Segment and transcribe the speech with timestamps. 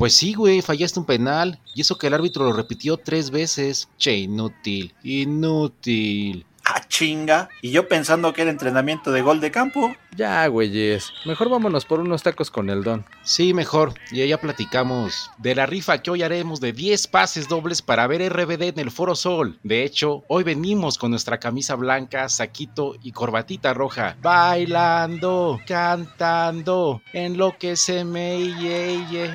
[0.00, 1.60] Pues sí, güey, fallaste un penal.
[1.74, 3.90] Y eso que el árbitro lo repitió tres veces.
[3.98, 6.46] Che, inútil, inútil.
[6.72, 7.48] Ah, chinga.
[7.62, 9.92] Y yo pensando que era entrenamiento de gol de campo.
[10.14, 11.12] Ya, güeyes.
[11.24, 13.04] Mejor vámonos por unos tacos con el don.
[13.24, 13.94] Sí, mejor.
[14.12, 18.32] Y ya platicamos de la rifa que hoy haremos de 10 pases dobles para ver
[18.32, 19.58] RBD en el Foro Sol.
[19.64, 24.16] De hecho, hoy venimos con nuestra camisa blanca, saquito y corbatita roja.
[24.22, 28.38] Bailando, cantando, en lo que se me...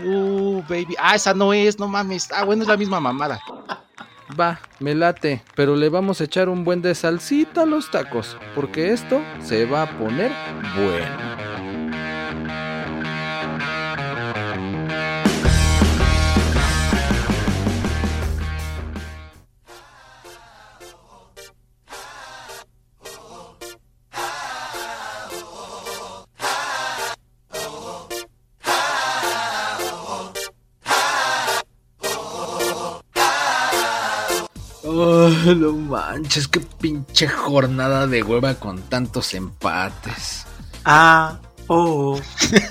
[0.06, 0.96] Uh, baby.
[1.00, 2.32] Ah, esa no es, no mames.
[2.32, 3.42] Ah, bueno, es la misma mamada.
[4.40, 8.38] Va, me late, pero le vamos a echar un buen de salsita a los tacos,
[8.56, 10.32] porque esto se va a poner
[10.76, 11.55] bueno.
[34.96, 40.46] No manches, qué pinche jornada de hueva con tantos empates.
[40.86, 42.20] Ah, oh,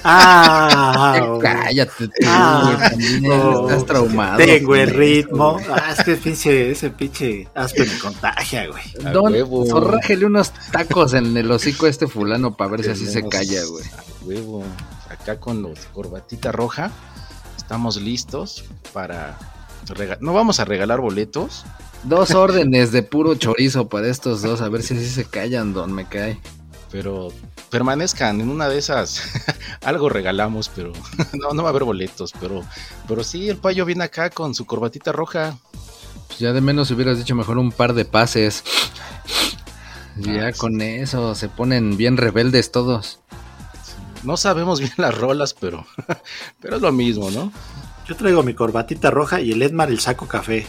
[0.05, 1.39] ah, oh.
[1.39, 2.91] cállate, tú, ah,
[3.31, 4.39] oh, estás traumado.
[4.39, 5.59] Tengo el ritmo.
[5.71, 9.13] Ah, es que pinche, ese pinche aspe me contagia, güey.
[9.13, 9.35] Don,
[9.67, 13.65] zorrájele unos tacos en el hocico a este fulano para ver si así se calla,
[13.65, 13.85] güey.
[13.85, 14.65] A huevo.
[15.11, 16.91] Acá con los corbatita roja,
[17.57, 19.39] estamos listos para.
[20.21, 21.65] No vamos a regalar boletos,
[22.05, 25.93] Dos órdenes de puro chorizo para estos dos, a ver si así se callan, don
[25.93, 26.39] me cae.
[26.91, 27.33] Pero
[27.71, 29.23] permanezcan en una de esas.
[29.83, 30.93] Algo regalamos, pero
[31.33, 32.33] no, no va a haber boletos.
[32.39, 32.63] Pero,
[33.09, 35.57] pero sí, el payo viene acá con su corbatita roja.
[36.29, 38.65] Pues ya de menos hubieras dicho mejor un par de pases.
[40.17, 43.21] ya ah, con eso se ponen bien rebeldes todos.
[44.25, 45.87] No sabemos bien las rolas, pero,
[46.61, 47.51] pero es lo mismo, ¿no?
[48.07, 50.67] Yo traigo mi corbatita roja y el Edmar el saco café.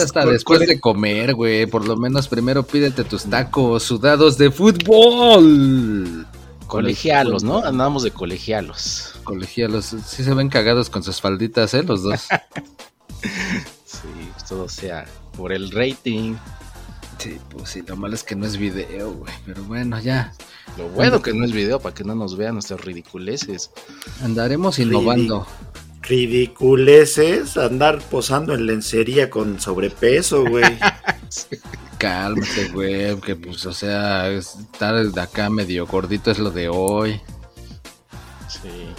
[0.00, 1.66] Hasta después de comer, güey.
[1.66, 6.26] Por lo menos primero pídete tus tacos sudados de fútbol.
[6.66, 7.64] Colegialos, ¿no?
[7.64, 9.14] Andamos de colegialos.
[9.24, 9.94] Colegialos.
[10.06, 11.82] Sí se ven cagados con sus falditas, ¿eh?
[11.82, 12.20] Los dos.
[13.22, 16.34] sí, pues todo sea por el rating.
[17.18, 19.32] Sí, pues sí, lo malo es que no es video, güey.
[19.44, 20.32] Pero bueno, ya.
[20.76, 23.70] Lo bueno que no es video para que no nos vean nuestras ridiculeces.
[24.22, 25.46] Andaremos innovando.
[26.02, 30.64] ridiculeces, andar posando en lencería con sobrepeso, güey.
[31.98, 37.20] Cálmate, güey, que pues, o sea, estar de acá medio gordito es lo de hoy.
[38.48, 38.94] Sí.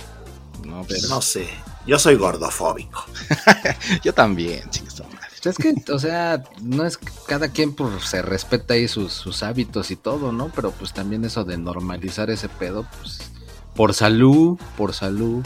[0.68, 1.08] No, pero...
[1.08, 1.48] no sé,
[1.88, 3.06] yo soy gordofóbico.
[4.04, 4.90] yo también, chicos.
[5.46, 9.96] Es que, o sea, no es cada quien pues, se respeta ahí sus, hábitos y
[9.96, 10.52] todo, ¿no?
[10.54, 13.20] Pero pues también eso de normalizar ese pedo, pues
[13.76, 15.46] por salud, por salud.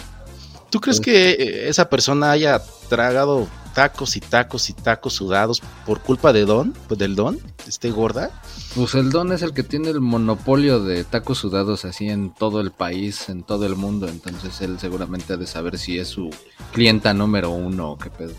[0.72, 6.00] ¿Tú crees pues que esa persona haya tragado tacos y tacos y tacos sudados por
[6.00, 8.32] culpa de Don, pues del Don, esté gorda?
[8.76, 12.62] Pues el Don es el que tiene el monopolio de tacos sudados así en todo
[12.62, 16.30] el país, en todo el mundo, entonces él seguramente ha de saber si es su
[16.72, 18.34] clienta número uno o qué pedo.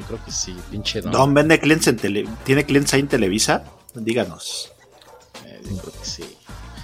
[0.00, 1.12] Yo creo que sí, pinche Don.
[1.12, 2.26] Don vende clientes en tele...
[2.44, 3.64] ¿Tiene clientes ahí en Televisa?
[3.94, 4.72] Díganos.
[5.44, 6.24] Eh, yo creo que sí.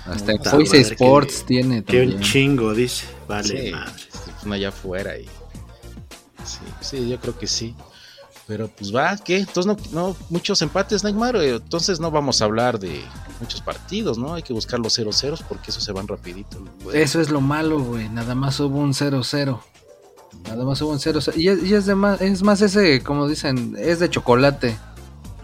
[0.04, 3.06] Hasta Voice Sports tiene Que un chingo, dice.
[3.26, 4.54] Vale, madre.
[4.54, 5.24] allá afuera y...
[6.44, 7.74] Sí, sí, yo creo que sí.
[8.46, 9.38] Pero pues va, ¿qué?
[9.38, 11.36] Entonces no, no muchos empates, Neymar.
[11.36, 13.02] Entonces no vamos a hablar de
[13.40, 14.34] muchos partidos, ¿no?
[14.34, 16.62] Hay que buscar los 0-0 porque eso se van rapidito.
[16.92, 18.08] Eso es lo malo, güey.
[18.08, 19.60] Nada más hubo un 0-0.
[20.48, 23.28] Nada más hubo un 0 Y, es, y es, de más, es más ese, como
[23.28, 24.76] dicen, es de chocolate.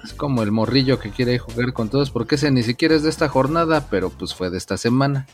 [0.04, 3.10] Es como el morrillo que quiere jugar con todos, porque ese ni siquiera es de
[3.10, 5.26] esta jornada, pero pues fue de esta semana.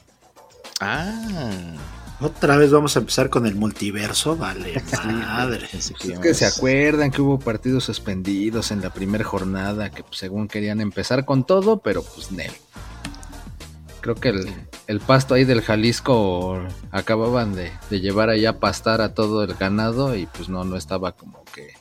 [0.81, 1.75] Ah.
[2.21, 5.69] Otra vez vamos a empezar con el multiverso, vale, madre.
[5.73, 10.49] es que se acuerdan que hubo partidos suspendidos en la primera jornada, que pues, según
[10.49, 12.51] querían empezar con todo, pero pues Nel.
[14.01, 14.55] Creo que el,
[14.87, 16.61] el pasto ahí del Jalisco
[16.91, 20.77] acababan de, de llevar allá a pastar a todo el ganado y pues no, no
[20.77, 21.73] estaba como que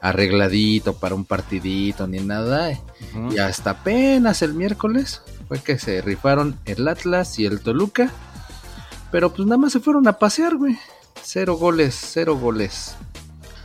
[0.00, 2.78] arregladito para un partidito ni nada.
[3.30, 8.10] Y hasta apenas el miércoles fue que se rifaron el Atlas y el Toluca.
[9.10, 10.78] Pero pues nada más se fueron a pasear, güey.
[11.22, 12.96] Cero goles, cero goles.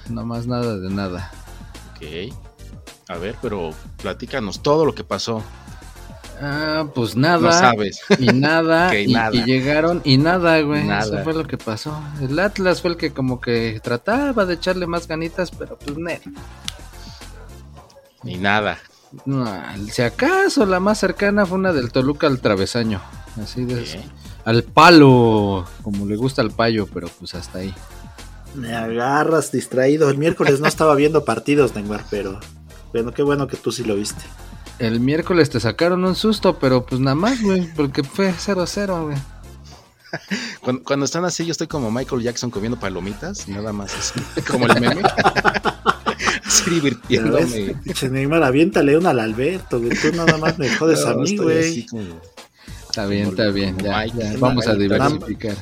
[0.10, 1.32] Nada más nada de nada.
[1.92, 2.34] Ok.
[3.10, 5.44] A ver, pero platícanos todo lo que pasó.
[6.42, 7.52] Ah, pues No nada.
[7.52, 8.02] sabes.
[8.20, 9.34] y nada, y, nada.
[9.36, 10.84] y llegaron y nada, güey.
[10.84, 11.04] Nada.
[11.06, 11.98] Eso fue lo que pasó.
[12.22, 16.22] El Atlas fue el que como que trataba de echarle más ganitas, pero pues ne.
[18.24, 18.78] Ni nada.
[19.26, 19.46] No,
[19.92, 23.02] si acaso la más cercana fue una del Toluca al travesaño.
[23.42, 24.06] Así de Ok.
[24.46, 27.74] al palo, como le gusta al payo, pero pues hasta ahí.
[28.56, 30.10] Me agarras distraído.
[30.10, 32.40] El miércoles no estaba viendo partidos, Neymar, pero
[32.92, 34.22] bueno, qué bueno que tú sí lo viste.
[34.80, 39.18] El miércoles te sacaron un susto, pero pues nada más, güey, porque fue 0-0, güey.
[40.62, 44.66] Cuando, cuando están así, yo estoy como Michael Jackson comiendo palomitas, nada más así, como
[44.68, 45.02] el meme.
[46.46, 47.76] así divirtiéndome.
[47.84, 49.98] Pinche Neymar, aviéntale una al Alberto, güey.
[49.98, 51.86] Tú nada más me jodes a mí, güey.
[51.88, 52.22] como-
[52.90, 55.56] Está bien, está bien, ya, Mike, ya, vamos a diversificar.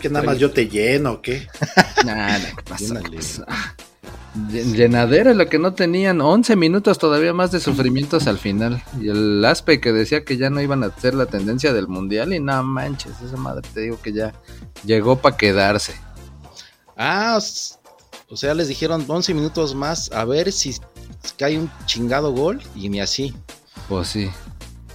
[0.00, 1.46] Que nada más yo te lleno, ¿o ¿qué?
[2.04, 2.84] Nada, ¿qué pasa?
[2.84, 3.10] Llénale.
[3.10, 3.46] ¿Qué pasa?
[4.50, 8.82] Llen- Llenadera lo que no tenían, 11 minutos todavía más de sufrimientos al final.
[9.00, 12.32] Y el Aspe que decía que ya no iban a ser la tendencia del mundial
[12.32, 14.32] y no manches, esa madre te digo que ya
[14.84, 15.94] llegó para quedarse.
[16.96, 17.38] Ah,
[18.28, 20.74] o sea, les dijeron 11 minutos más a ver si
[21.38, 23.34] cae un chingado gol y ni así.
[23.88, 24.30] Pues sí.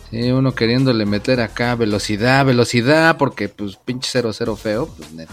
[0.09, 5.31] Sí, uno queriéndole meter acá velocidad, velocidad, porque pues pinche 0-0 feo, pues neta.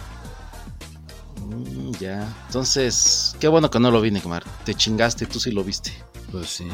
[2.00, 2.28] Ya.
[2.46, 4.44] Entonces, qué bueno que no lo vi, Neymar.
[4.64, 5.93] Te chingaste, tú sí lo viste.
[6.31, 6.69] Pues sí.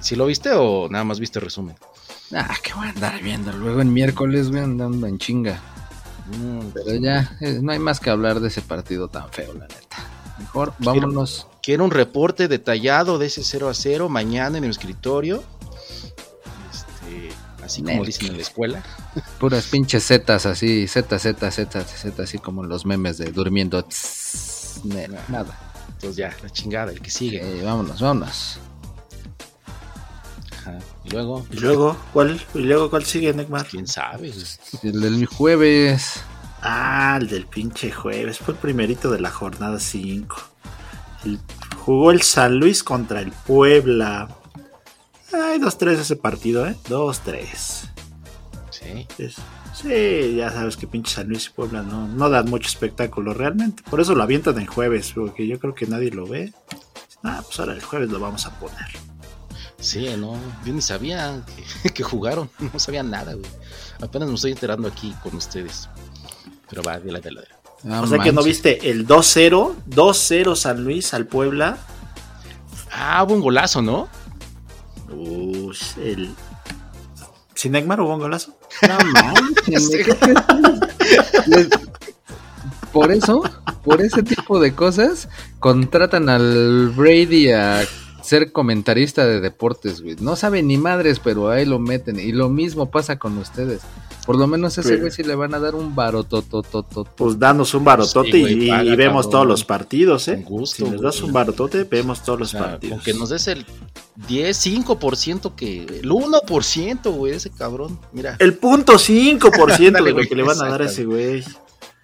[0.00, 1.76] ¿Sí lo viste o nada más viste resumen?
[2.32, 3.52] Ah, que voy a andar viendo.
[3.52, 5.60] Luego en miércoles, güey, andando en chinga.
[6.26, 9.68] Mm, Pero ya, eh, no hay más que hablar de ese partido tan feo, la
[9.68, 9.96] neta.
[10.38, 11.46] Mejor vámonos.
[11.62, 15.42] Quiero un reporte detallado de ese 0 a 0 mañana en mi escritorio.
[17.66, 18.82] Así como dicen en la escuela.
[19.38, 23.86] Puras pinches zetas así, Z, Z, Z, Z, así como los memes de durmiendo.
[25.28, 25.58] Nada.
[25.88, 27.40] Entonces ya, la chingada, el que sigue.
[27.42, 28.58] Eh, vámonos, vámonos.
[30.60, 30.78] Ajá.
[31.04, 32.40] Y luego, Y luego, ¿cuál?
[32.54, 33.66] ¿Y luego cuál sigue, Neymar?
[33.66, 34.32] quién sabe.
[34.82, 36.20] El del jueves.
[36.62, 38.38] Ah, el del pinche jueves.
[38.38, 40.36] Fue el primerito de la jornada 5.
[41.84, 44.28] Jugó el San Luis contra el Puebla.
[45.32, 46.76] Ay, 2-3 ese partido, ¿eh?
[46.88, 47.88] 2-3.
[48.70, 49.06] Sí.
[49.18, 49.36] Es-
[49.74, 53.82] Sí, ya sabes que pinche San Luis y Puebla no, no dan mucho espectáculo realmente.
[53.90, 56.54] Por eso lo avientan en jueves, porque yo creo que nadie lo ve.
[57.22, 58.86] Ah, pues ahora el jueves lo vamos a poner.
[59.78, 60.34] Sí, no,
[60.64, 61.44] yo ni sabía
[61.82, 63.44] que, que jugaron, no sabía nada, güey.
[64.00, 65.90] Apenas me estoy enterando aquí con ustedes.
[66.70, 67.42] Pero va, de la de la.
[67.90, 68.44] Ah, o sea que no manches.
[68.62, 71.76] viste el 2-0, 2-0 San Luis al Puebla.
[72.90, 74.08] Ah, hubo un golazo, ¿no?
[75.10, 76.34] Uy, el.
[77.54, 78.56] ¿Sin Neymar hubo un golazo?
[78.86, 80.34] No manches, ¿qué te-
[81.46, 81.68] Les-
[82.92, 83.42] Por eso,
[83.84, 87.82] por ese tipo de cosas, contratan al Brady a
[88.22, 90.16] ser comentarista de deportes, güey.
[90.20, 92.18] No sabe ni madres, pero ahí lo meten.
[92.18, 93.80] Y lo mismo pasa con ustedes.
[94.26, 97.08] Por lo menos a ese Pero- güey sí le van a dar un barototototot.
[97.14, 99.30] Pues danos un barotote Sí, güey, y, paga, y vemos cabrón.
[99.30, 100.42] todos los partidos, ¿eh?
[100.44, 101.28] Gusto, si nos das güey.
[101.28, 102.96] un barotote, vemos todos los O sea, partidos.
[102.98, 103.64] con que nos des el
[104.28, 105.82] 10, 5% que.
[105.84, 107.98] El 1%, güey, ese cabrón.
[108.12, 108.36] Mira.
[108.40, 111.44] El punto 5% Ándale, de lo que le van a dar a ese güey.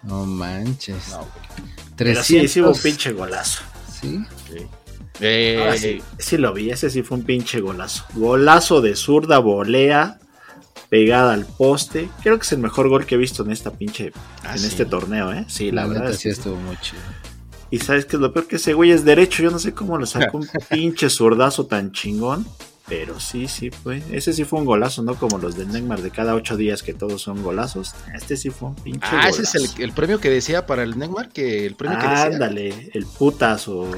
[0.03, 1.09] No manches.
[1.09, 2.15] No, güey.
[2.23, 3.61] Sí, sí un 300, pinche golazo.
[4.01, 4.19] ¿sí?
[5.19, 8.03] Eh, Ahora sí, sí lo vi, ese sí fue un pinche golazo.
[8.15, 10.19] Golazo de zurda, volea,
[10.93, 12.07] pegada al poste.
[12.21, 14.11] Creo que es el mejor gol que he visto en esta pinche,
[14.43, 14.67] ah, en sí.
[14.67, 15.43] este torneo, ¿eh?
[15.47, 16.11] Sí, la, La, verdad.
[16.11, 17.01] es sí estuvo muy chido.
[17.71, 19.41] Y sabes que lo peor que ese güey es derecho.
[19.41, 22.45] Yo no sé cómo lo sacó un pinche zurdazo tan chingón.
[22.89, 24.03] Pero sí, sí fue.
[24.11, 26.93] Ese sí fue un golazo, no como los del Neymar de cada ocho días que
[26.93, 27.95] todos son golazos.
[28.13, 29.41] Este sí fue un pinche Ah, golazo.
[29.41, 32.23] ese es el, el premio que decía para el Neymar, que el premio que decía.
[32.25, 33.89] Ándale, el putas o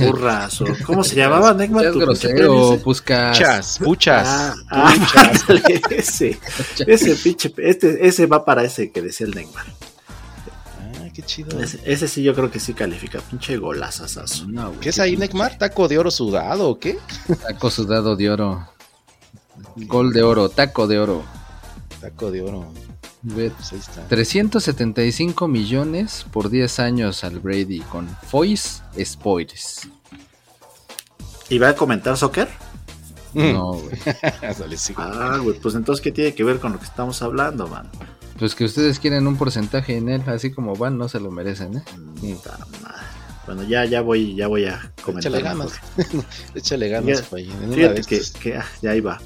[0.00, 1.82] burras o ¿cómo se llamaba Neymar?
[1.84, 2.82] Premio grosero, ese?
[2.84, 3.38] Puscas.
[3.38, 4.26] Puchas, puchas.
[4.28, 6.36] Ah, ah, ándale, ese,
[6.86, 9.66] ese pinche, este, ese va para ese que decía el Neymar.
[11.20, 11.60] Qué chido.
[11.60, 14.46] Ese, ese sí yo creo que sí califica, pinche golazazazo.
[14.46, 15.58] No, güey, ¿Qué es ahí, Neymar?
[15.58, 16.98] ¿Taco de oro sudado o qué?
[17.42, 18.66] Taco sudado de oro.
[19.76, 21.22] Gol de oro, taco de oro.
[22.00, 22.72] Taco de oro.
[23.22, 24.08] Ve, Pues ahí está.
[24.08, 29.88] 375 millones por 10 años al Brady con Foy's Spoilers.
[31.50, 32.48] ¿Y va a comentar soccer?
[33.34, 33.98] No, güey.
[34.96, 37.90] Ah, güey, pues entonces, ¿qué tiene que ver con lo que estamos hablando, man?
[38.40, 41.76] Pues que ustedes quieren un porcentaje en él, así como van, no se lo merecen,
[41.76, 41.82] ¿eh?
[42.22, 43.06] Puta madre.
[43.44, 45.30] Bueno, ya, ya voy, ya voy a comentar.
[45.30, 45.72] Échale ganas.
[46.54, 48.02] Échale ganas, una Fíjate
[48.40, 49.20] que, ah, ya iba.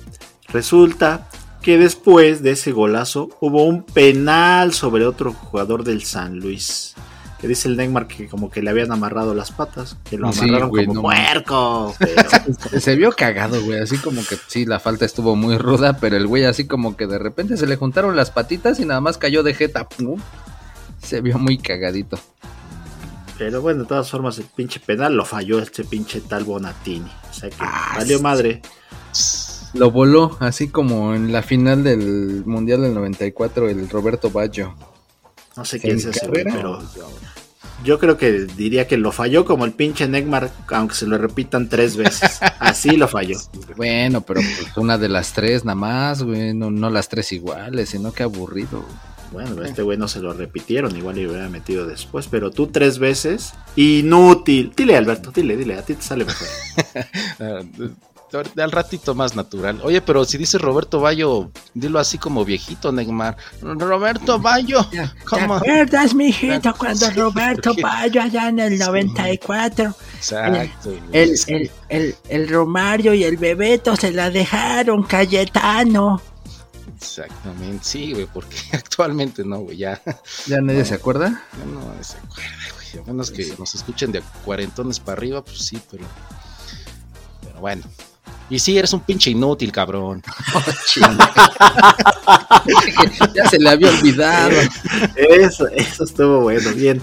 [0.49, 1.29] Resulta
[1.63, 6.97] que después de ese golazo hubo un penal sobre otro jugador del San Luis.
[7.45, 10.45] Que dice el Neymar que como que le habían amarrado las patas, que lo Sí,
[10.45, 11.95] amarraron güey, como no puerco.
[11.99, 16.17] pero- Se vio cagado, güey, así como que sí, la falta estuvo muy ruda, pero
[16.17, 19.19] el güey así como que de repente se le juntaron las patitas y nada más
[19.19, 20.19] cayó de jeta, ¡pum!
[21.03, 22.19] Se vio muy cagadito.
[23.37, 27.11] Pero bueno, de todas formas, el pinche penal lo falló este pinche tal Bonatini.
[27.31, 28.63] O sea que Ah, valió madre.
[29.75, 34.75] Lo voló, así como en la final del Mundial del 94, el Roberto Baggio.
[35.57, 36.81] No sé ¿En quién es ese, güey, pero
[37.85, 41.69] yo creo que diría que lo falló como el pinche Neymar, aunque se lo repitan
[41.69, 42.39] tres veces.
[42.59, 43.39] Así lo falló.
[43.77, 47.91] Bueno, pero pues una de las tres nada más, güey, no, no las tres iguales,
[47.91, 48.83] sino que aburrido.
[48.83, 49.15] güey.
[49.47, 53.01] Bueno, este güey no se lo repitieron, igual le hubiera metido después, pero tú tres
[53.01, 54.73] veces, inútil.
[54.77, 56.47] Dile, Alberto, dile, dile, a ti te sale mejor.
[58.43, 59.81] De- al ratito más natural.
[59.85, 63.37] Oye, pero si dice Roberto Bayo, dilo así como viejito, Neymar.
[63.61, 64.85] Roberto Bayo.
[64.91, 65.55] ¿Te ¿Cómo?
[65.57, 67.83] acuerdas, mijito, cuando Sí, Roberto ¿por qué?
[67.83, 70.91] Bayo allá en el 94, Exacto.
[70.91, 71.01] güey.
[71.13, 76.21] el, el, el, el Romario y el Bebeto se la dejaron, Cayetano?
[76.97, 80.01] Exactamente, sí, güey, porque actualmente no, güey, ya,
[80.47, 80.85] ¿Ya nadie No.
[80.85, 81.43] se acuerda?
[81.59, 83.03] ya no se acuerda, güey.
[83.03, 86.05] A menos que nos escuchen de cuarentones para arriba, pues sí, pero.
[87.43, 87.83] Pero bueno.
[88.51, 90.23] Y sí, eres un pinche inútil, cabrón.
[93.35, 94.53] ya se le había olvidado.
[95.17, 97.01] Eso, eso estuvo bueno, bien.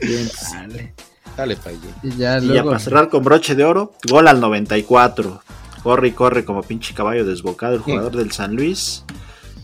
[0.00, 0.30] bien.
[0.52, 0.94] Dale.
[1.36, 1.78] Dale, Paye.
[2.02, 5.42] Y ya Y ya para cerrar con broche de oro, gol al 94.
[5.82, 9.04] Corre y corre como pinche caballo desbocado el jugador del San Luis.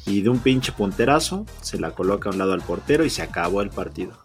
[0.05, 3.23] Y de un pinche punterazo se la coloca a un lado al portero y se
[3.23, 4.22] acabó el partido.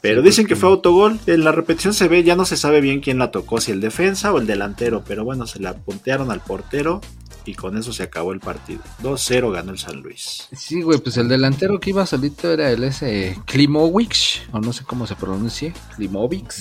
[0.00, 1.18] Pero Sí, dicen que fue autogol.
[1.26, 3.80] En la repetición se ve, ya no se sabe bien quién la tocó, si el
[3.80, 5.02] defensa o el delantero.
[5.06, 7.00] Pero bueno, se la puntearon al portero
[7.44, 8.80] y con eso se acabó el partido.
[9.02, 10.48] 2-0 ganó el San Luis.
[10.54, 14.84] Sí, güey, pues el delantero que iba solito era el ese Klimovic, o no sé
[14.84, 16.52] cómo se pronuncie, Klimovic.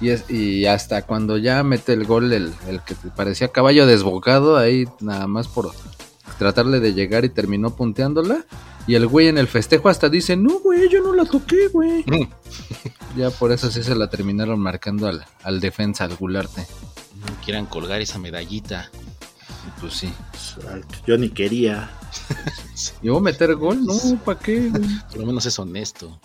[0.00, 4.56] Y, es, y hasta cuando ya mete el gol, el, el que parecía caballo desbocado,
[4.56, 5.70] ahí nada más por
[6.38, 8.44] tratarle de llegar y terminó punteándola.
[8.86, 12.04] Y el güey en el festejo hasta dice, no, güey, yo no la toqué, güey.
[13.16, 16.66] ya por eso sí se la terminaron marcando al, al defensa, al Gularte.
[17.20, 18.90] No quieran colgar esa medallita.
[19.66, 20.12] Y Pues sí.
[21.06, 21.90] Yo ni quería.
[23.02, 23.84] ¿Y voy a meter gol?
[23.84, 24.68] No, ¿para qué?
[24.68, 24.82] güey?
[25.10, 26.18] Por lo menos es honesto.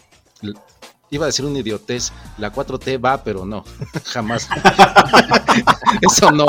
[1.10, 2.12] Iba a decir una idiotez.
[2.38, 3.64] La 4T va, pero no.
[4.06, 4.48] Jamás.
[6.02, 6.46] Eso no.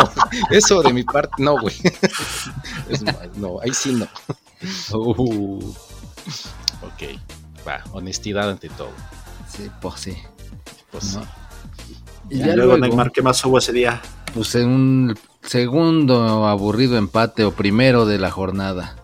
[0.51, 1.75] Eso de mi parte, no, güey.
[3.37, 4.07] No, ahí sí no.
[4.97, 5.73] Uh,
[6.83, 7.19] Ok.
[7.67, 8.91] Va, honestidad ante todo.
[9.49, 10.17] sí, pues sí.
[10.91, 11.23] Pues No.
[11.23, 11.97] sí.
[12.31, 14.01] Y luego, luego- Neymar, ¿qué más hubo ese día?
[14.35, 18.97] Pues en un segundo aburrido empate o primero de la jornada.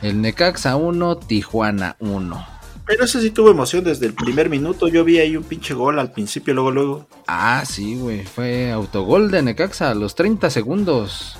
[0.00, 2.46] El Necaxa 1, Tijuana 1.
[2.86, 4.88] Pero ese sí tuvo emoción desde el primer minuto.
[4.88, 7.06] Yo vi ahí un pinche gol al principio, luego, luego.
[7.26, 8.24] Ah, sí, güey.
[8.24, 11.36] Fue autogol de Necaxa a los 30 segundos.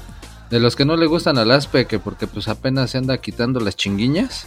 [0.51, 3.59] De los que no le gustan al Aspe, que porque pues apenas se anda quitando
[3.59, 4.47] las chinguiñas.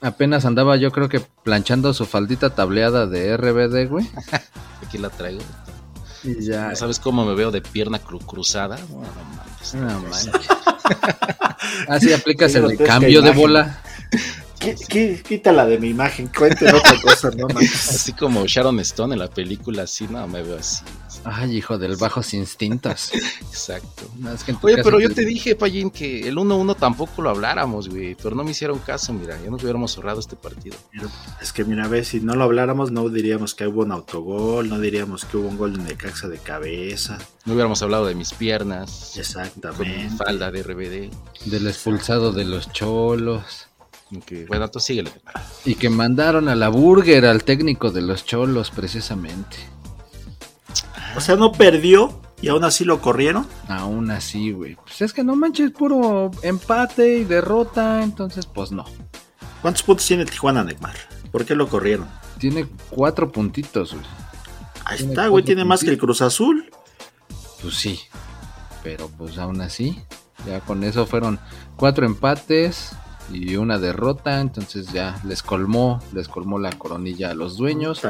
[0.00, 4.08] Apenas andaba yo creo que planchando su faldita tableada de RBD, güey.
[4.86, 5.42] Aquí la traigo.
[6.24, 6.70] Y ya.
[6.70, 8.78] ¿No ¿Sabes cómo me veo de pierna cru- cruzada?
[8.90, 9.74] No, no mames.
[9.74, 10.48] No manches.
[11.88, 13.80] Así aplicas Qué el cambio de bola.
[14.88, 17.88] Quí- Quítala de mi imagen, cuenten otra cosa, no manches.
[17.90, 20.82] Así como Sharon Stone en la película, así, no, me veo así.
[21.24, 23.12] Ay, hijo del bajos instintos.
[23.40, 24.08] Exacto.
[24.18, 27.22] No, es que en tu Oye, pero yo te- dije, Payín, que el 1-1 tampoco
[27.22, 28.14] lo habláramos, güey.
[28.16, 30.76] Pero no me hicieron caso, mira, ya nos hubiéramos ahorrado este partido.
[31.40, 34.68] Es que mira, a ver, si no lo habláramos, no diríamos que hubo un autogol,
[34.68, 37.18] no diríamos que hubo un gol de Necaxa de cabeza.
[37.44, 40.16] No hubiéramos hablado de mis piernas, con mi Exactamente.
[40.16, 41.10] falda de RBD.
[41.50, 43.68] Del expulsado de los cholos.
[44.20, 45.10] Que- bueno, tú síguele.
[45.64, 49.56] Y que mandaron a la burger al técnico de los cholos, precisamente.
[51.16, 53.46] O sea, no perdió y aún así lo corrieron.
[53.68, 54.76] Aún así, güey.
[54.76, 58.02] Pues es que no manches, puro empate y derrota.
[58.02, 58.84] Entonces, pues no.
[59.60, 60.96] ¿Cuántos puntos tiene Tijuana, Neymar?
[61.30, 62.08] ¿Por qué lo corrieron?
[62.38, 64.04] Tiene cuatro puntitos, güey.
[64.84, 66.70] Ahí Tiene está, güey, tiene más que el Cruz Azul.
[67.62, 68.00] Pues sí.
[68.82, 70.02] Pero pues aún así.
[70.46, 71.38] Ya con eso fueron
[71.76, 72.90] cuatro empates
[73.32, 74.40] y una derrota.
[74.40, 78.00] Entonces ya les colmó, les colmó la coronilla a los dueños.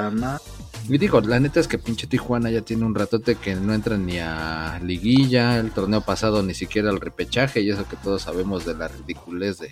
[0.89, 3.97] Y digo, la neta es que pinche Tijuana ya tiene un ratote que no entra
[3.97, 8.65] ni a liguilla, el torneo pasado ni siquiera al repechaje, y eso que todos sabemos
[8.65, 9.71] de la ridiculez de,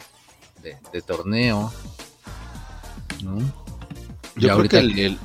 [0.62, 1.72] de, de torneo.
[3.24, 3.38] ¿no?
[3.38, 3.52] Y Yo
[4.40, 5.18] creo ahorita que el, el-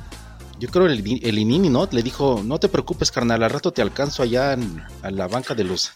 [0.58, 1.88] yo creo el, el Inini, ¿no?
[1.90, 5.54] Le dijo, no te preocupes, carnal, al rato te alcanzo allá en- a la banca
[5.54, 5.92] de los,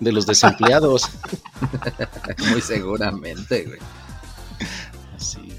[0.00, 1.08] de los desempleados.
[2.50, 3.78] muy seguramente, güey.
[5.16, 5.52] Así.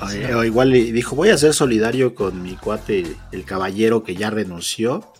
[0.00, 4.16] Oye, o igual le dijo, voy a ser solidario con mi cuate, el caballero que
[4.16, 5.12] ya renunció.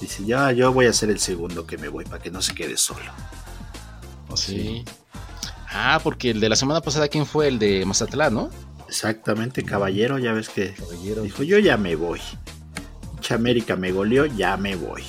[0.00, 2.54] Dice, ya, yo voy a ser el segundo que me voy para que no se
[2.54, 3.10] quede solo.
[4.34, 4.84] Sí.
[5.70, 7.48] Ah, porque el de la semana pasada, ¿quién fue?
[7.48, 8.50] El de Mazatlán, ¿no?
[8.94, 11.22] Exactamente, caballero, ya ves que Caballero.
[11.22, 12.20] dijo, yo ya me voy.
[13.10, 15.02] Pinche América me goleó, ya me voy.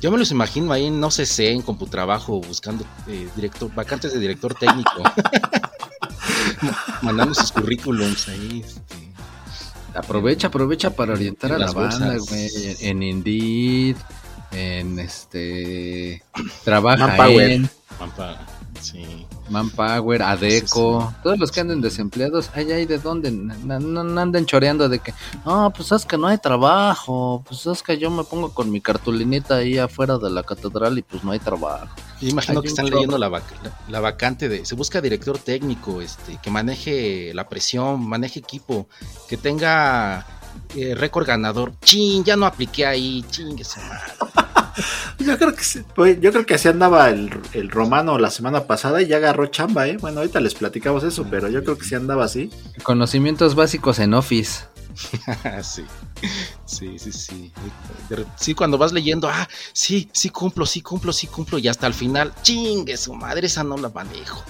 [0.00, 4.18] Yo me los imagino ahí, no sé, sé, en Computrabajo, buscando eh, director, vacantes de
[4.18, 5.02] director técnico.
[7.02, 8.64] Mandando sus currículums ahí.
[8.64, 9.12] este.
[9.94, 12.48] Aprovecha, aprovecha para orientar a En la banda, güey.
[12.80, 13.96] En Indeed,
[14.52, 16.22] en este.
[16.64, 17.50] Trabaja Manpower.
[17.50, 18.46] en Pampa,
[18.80, 19.26] sí.
[19.50, 21.12] Manpower, Adeco.
[21.22, 23.30] Todos los que anden desempleados, ay, ay, ¿de dónde?
[23.30, 25.14] No, anden choreando de que,
[25.44, 27.42] no, pues es que no hay trabajo.
[27.46, 31.02] Pues es que yo me pongo con mi cartulinita ahí afuera de la catedral y
[31.02, 31.88] pues no hay trabajo.
[32.20, 32.96] Yo imagino Hay que están chorro.
[32.96, 33.42] leyendo la, vac-
[33.88, 34.64] la, vacante de.
[34.64, 38.88] Se busca director técnico, este, que maneje la presión, maneje equipo,
[39.28, 40.26] que tenga
[40.74, 41.72] eh, récord ganador.
[41.80, 44.47] Chin, ya no apliqué ahí, chingue su madre.
[45.18, 48.66] Yo creo que sí, pues, yo creo que así andaba el, el romano la semana
[48.66, 49.96] pasada y ya agarró chamba, ¿eh?
[50.00, 52.50] Bueno, ahorita les platicamos eso, pero yo creo que sí andaba así.
[52.82, 54.64] Conocimientos básicos en Office.
[55.62, 55.84] sí,
[56.66, 57.52] sí, sí,
[58.36, 58.54] sí.
[58.54, 62.32] Cuando vas leyendo, ah, sí, sí cumplo, sí cumplo, sí cumplo, y hasta el final,
[62.42, 64.44] chingue su madre, esa no la manejo.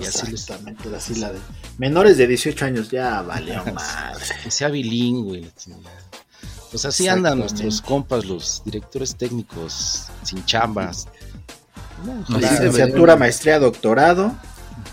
[0.00, 1.38] Y así Exactamente, así la de
[1.78, 4.24] menores de 18 años, ya valió madre.
[4.42, 5.50] que sea bilingüe.
[6.70, 11.08] Pues así andan nuestros compas, los directores técnicos, sin chambas.
[12.04, 14.32] No, Licenciatura, maestría, doctorado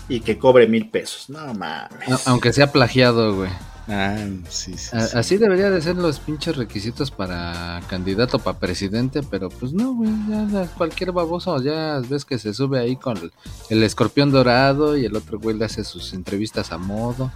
[0.08, 1.28] y que cobre mil pesos.
[1.30, 2.26] No mames.
[2.26, 3.50] Aunque sea plagiado, güey.
[3.88, 4.16] Ah,
[4.48, 5.16] sí, sí, A- sí.
[5.16, 10.10] Así debería de ser los pinches requisitos para candidato para presidente, pero pues no, güey,
[10.28, 13.32] ya ya cualquier baboso, ya ves que se sube ahí con el,
[13.70, 17.30] el escorpión dorado y el otro güey le hace sus entrevistas a modo.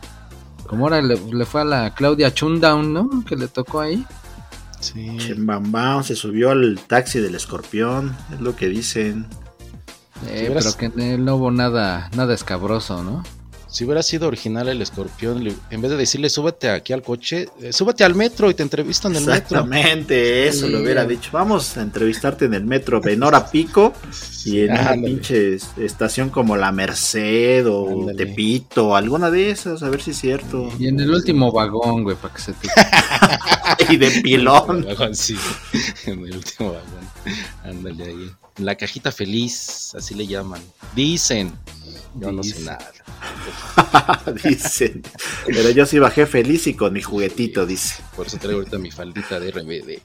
[0.67, 3.25] Como ahora le, le fue a la Claudia Chundown, ¿no?
[3.25, 4.05] Que le tocó ahí.
[4.81, 5.17] Sí.
[5.19, 9.27] Chembambao se subió al taxi del escorpión, es lo que dicen.
[10.27, 13.23] Eh, pero que en él no hubo nada, nada escabroso, ¿no?
[13.71, 17.73] Si hubiera sido original el escorpión, en vez de decirle súbete aquí al coche, eh,
[17.73, 19.61] súbete al metro y te entrevisto en el metro.
[19.61, 20.73] Exactamente, eso Sí.
[20.73, 21.31] lo hubiera dicho.
[21.33, 23.93] Vamos a entrevistarte en el metro en hora pico
[24.45, 28.19] y en una pinche es- estación como la Merced o Ándale.
[28.27, 30.69] Tepito, alguna de esas, a ver si es cierto.
[30.79, 32.69] Y en el último vagón, güey, para que se te...
[33.89, 34.79] Y de pilón.
[34.81, 35.37] El vagón, sí,
[36.07, 37.09] en el último vagón.
[37.65, 38.31] Ándale ahí.
[38.59, 40.61] La cajita feliz, así le llaman.
[40.95, 41.53] Dicen.
[42.17, 42.91] Yo no sé nada.
[44.45, 45.03] Dicen.
[45.47, 48.03] Pero yo sí bajé feliz y con mi juguetito, dice.
[48.17, 50.03] Por eso traigo ahorita mi faldita de RBD.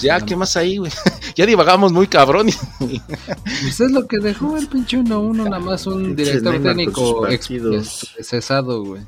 [0.00, 0.90] Ya, ¿qué más ahí, güey?
[1.36, 2.48] ya divagamos muy cabrón.
[2.78, 8.82] Pues es lo que dejó el pinche 1-1, nada más un director técnico ex- cesado,
[8.84, 9.02] güey.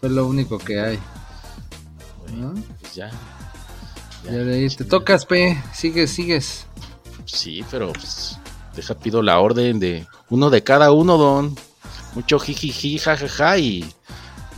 [0.00, 0.98] Fue lo único que hay.
[2.36, 2.54] ¿no?
[2.80, 3.10] Pues ya.
[4.24, 5.62] Ya de ahí te tocas, P.
[5.72, 6.66] Sigues, sigues.
[7.24, 8.36] Sí, pero pues,
[8.74, 11.56] deja pido la orden de uno de cada uno, don.
[12.14, 13.84] Mucho jijiji, jajaja, y,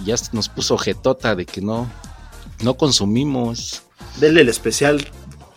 [0.01, 1.90] y ya nos puso jetota de que no,
[2.62, 3.83] no consumimos.
[4.18, 5.07] Dele el especial,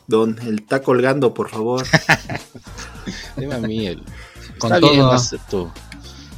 [0.08, 0.38] don.
[0.41, 1.86] El está colgando, por favor.
[3.38, 4.04] Dime a mí el.
[4.60, 5.12] Con Está bien, todo.
[5.12, 5.72] acepto.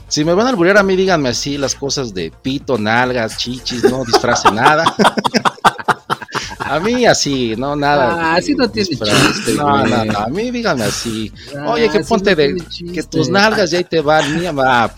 [0.07, 3.83] Si me van a alburear a mí, díganme así las cosas de pito, nalgas, chichis,
[3.83, 4.85] no disfrace nada.
[6.69, 8.17] a mí así, no nada.
[8.31, 11.31] Ah, así no tiene chiste, No, no, no, a mí díganme así.
[11.57, 14.91] Ah, Oye, que ponte no de que tus nalgas ya ahí te van, mía, ah,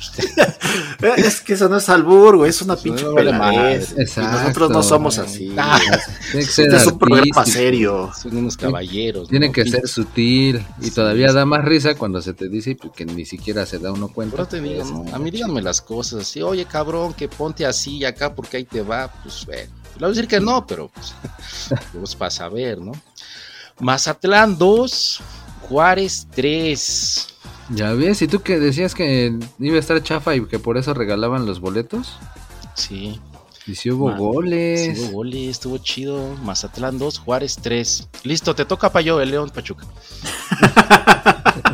[0.99, 2.49] pues, es que eso no es albur, güey.
[2.49, 3.95] Es una pinche no vale peladez.
[4.17, 5.53] nosotros no somos así.
[5.58, 5.79] Ah,
[6.32, 8.12] Tiene que ser Este es un programa serio.
[8.21, 9.27] son unos caballeros.
[9.29, 9.53] Tiene ¿no?
[9.53, 10.63] que ser sutil.
[10.82, 11.36] Y Sí, todavía sí.
[11.36, 14.36] da más risa cuando se te dice que ni siquiera se da uno cuenta.
[14.36, 15.15] Pero te digo, ¿no?
[15.15, 18.63] A mí díganme las cosas así, oye cabrón, que ponte así y acá porque ahí
[18.65, 19.71] te va, pues bueno.
[19.95, 21.13] Le voy a decir que no, pero pues,
[21.93, 22.91] pues para saber, ¿no?
[23.80, 25.21] Mazatlán 2,
[25.67, 27.28] Juárez 3.
[27.71, 30.93] Ya ves, y tú que decías que iba a estar chafa y que por eso
[30.93, 32.17] regalaban los boletos.
[32.73, 33.19] Sí,
[33.67, 34.97] Y si hubo Man, goles.
[34.97, 36.36] sí hubo goles, estuvo chido.
[36.43, 38.10] Mazatlán 2, Juárez 3.
[38.23, 39.86] Listo, te toca para yo, el León Pachuca.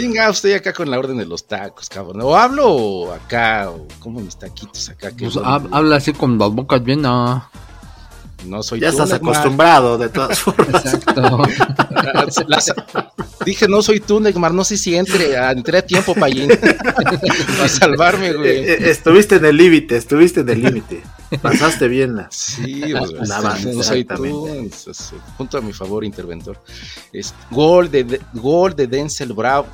[0.00, 2.20] Chinga, usted acá con la orden de los tacos, cabrón.
[2.22, 5.10] O hablo acá, o como mis taquitos acá.
[5.12, 7.42] Que Pues, habla así con las bocas llenas.
[8.46, 10.84] no soy Ya tú, estás acostumbrado, de todas formas.
[10.84, 11.42] Exacto.
[12.14, 12.74] Las- las-
[13.44, 14.54] dije, no soy tú, Neymar.
[14.54, 16.48] No sé si entre, a- entré a tiempo, Payín.
[17.56, 18.48] Para salvarme, Eh, güey.
[18.70, 21.02] eh, estuviste en el límite, estuviste en el límite.
[21.42, 22.28] Pasaste bien la.
[22.30, 24.14] Sí, pues, no soy tú.
[24.36, 24.58] exactamente.
[24.58, 26.58] entonces, Punto a mi favor, interventor.
[27.12, 29.66] Es- gol, de, de- gol de Denzel Bravo.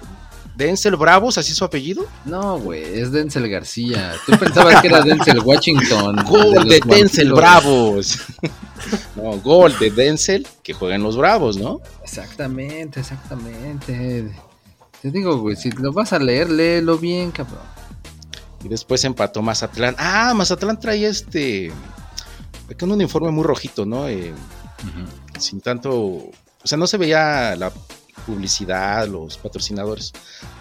[0.56, 2.06] ¿Denzel Bravos, así su apellido?
[2.24, 4.14] No, güey, es Denzel García.
[4.24, 6.16] Tú pensabas que era Denzel Washington.
[6.24, 7.32] Gol de Denzel.
[7.34, 8.18] Bravos.
[9.16, 11.80] no, gol de Denzel que juega en los Bravos, ¿no?
[12.02, 14.34] Exactamente, exactamente.
[15.02, 17.60] Te digo, güey, si lo vas a leer, léelo bien, cabrón.
[18.64, 19.94] Y después empató Mazatlán.
[19.98, 21.70] Ah, Mazatlán traía este.
[22.78, 24.08] Con un uniforme muy rojito, ¿no?
[24.08, 24.32] Eh,
[25.38, 25.92] sin tanto.
[25.92, 26.32] O
[26.64, 27.70] sea, no se veía la
[28.26, 30.12] publicidad, los patrocinadores.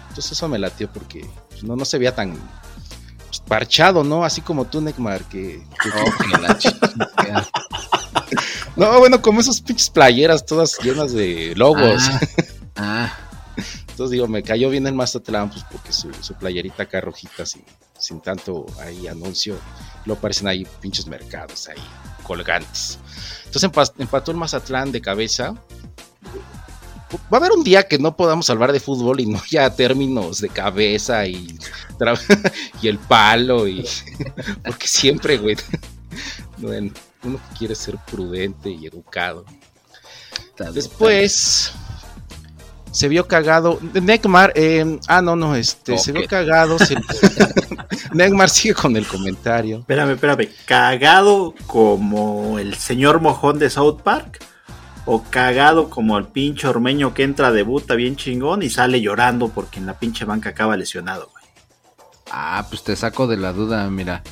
[0.08, 2.32] Entonces eso me latió porque pues, no, no se veía tan
[3.26, 4.24] pues, parchado, ¿no?
[4.24, 5.62] Así como tú, Neymar, que,
[5.94, 7.42] Oh.
[8.76, 12.02] No, bueno, como esos pinches playeras todas llenas de logos.
[12.08, 12.20] Ah,
[12.76, 13.12] ah,
[13.88, 17.64] Entonces digo, me cayó bien el Mazatlán, pues porque su, su playerita acá rojita, sin,
[17.98, 19.56] sin tanto ahí anuncio.
[20.04, 21.82] Lo aparecen ahí pinches mercados ahí,
[22.22, 22.98] colgantes.
[23.46, 25.54] Entonces empa- empató el Mazatlán de cabeza.
[27.32, 30.40] Va a haber un día que no podamos hablar de fútbol y no ya términos
[30.40, 31.56] de cabeza y,
[32.82, 33.84] y el palo y
[34.64, 35.56] porque siempre, güey,
[36.58, 36.90] bueno,
[37.22, 39.44] uno quiere ser prudente y educado.
[40.72, 41.72] Después
[42.90, 43.78] se vio cagado.
[43.92, 46.78] Neymar, eh, ah, no, no, este, se vio cagado.
[46.78, 46.96] se-
[48.14, 49.78] Neymar sigue con el comentario.
[49.80, 50.48] Espérame, espérame.
[50.64, 54.42] ¿Cagado como el señor mojón de South Park?
[55.06, 59.78] ¿O cagado como el pinche ormeño que entra, debuta bien chingón y sale llorando porque
[59.78, 61.44] en la pinche banca acaba lesionado, güey?
[62.30, 64.22] Ah, pues te saco de la duda, mira.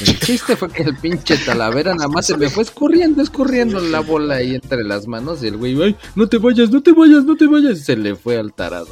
[0.00, 4.00] El chiste fue que el pinche Talavera nada más se le fue escurriendo, escurriendo la
[4.00, 7.36] bola ahí entre las manos y el güey, no te vayas, no te vayas, no
[7.36, 8.88] te vayas, se le fue al tarado.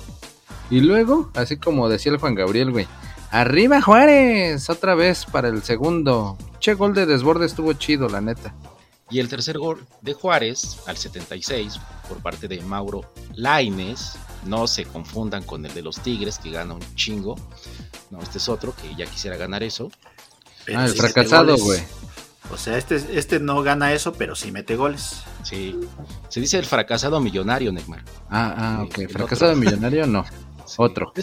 [0.71, 2.87] Y luego, así como decía el Juan Gabriel, güey,
[3.31, 6.39] arriba Juárez, otra vez para el segundo.
[6.61, 8.55] Che, gol de desborde estuvo chido, la neta.
[9.11, 14.17] Y el tercer gol de Juárez al 76 por parte de Mauro Laines.
[14.45, 17.37] No se confundan con el de los Tigres que gana un chingo.
[18.11, 19.91] No, este es otro que ya quisiera ganar eso.
[20.65, 21.81] Pero ah, el fracasado, güey.
[22.51, 25.23] O sea, este, este no gana eso, pero sí mete goles.
[25.43, 25.79] Sí.
[26.29, 28.05] Se dice el fracasado millonario, Neymar.
[28.31, 28.99] Ah, ah, ok.
[28.99, 29.65] el Fracasado otro.
[29.65, 30.25] millonario, no.
[30.69, 30.75] Sí.
[30.77, 31.15] Otro.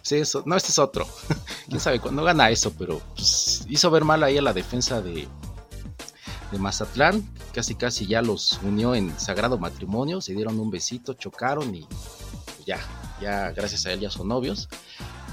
[0.00, 1.06] Sí, eso, no, este es otro.
[1.68, 5.28] Quién sabe cuándo gana eso, pero pues, hizo ver mal ahí a la defensa de,
[6.50, 7.28] de Mazatlán.
[7.52, 10.20] Casi, casi ya los unió en sagrado matrimonio.
[10.20, 11.86] Se dieron un besito, chocaron y
[12.66, 12.78] ya,
[13.20, 14.68] ya, gracias a él ya son novios.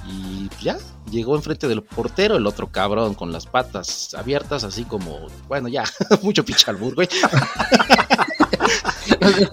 [0.07, 0.77] Y ya,
[1.11, 5.83] llegó enfrente del portero el otro cabrón con las patas abiertas, así como, bueno, ya,
[6.23, 7.07] mucho pichalbur, güey.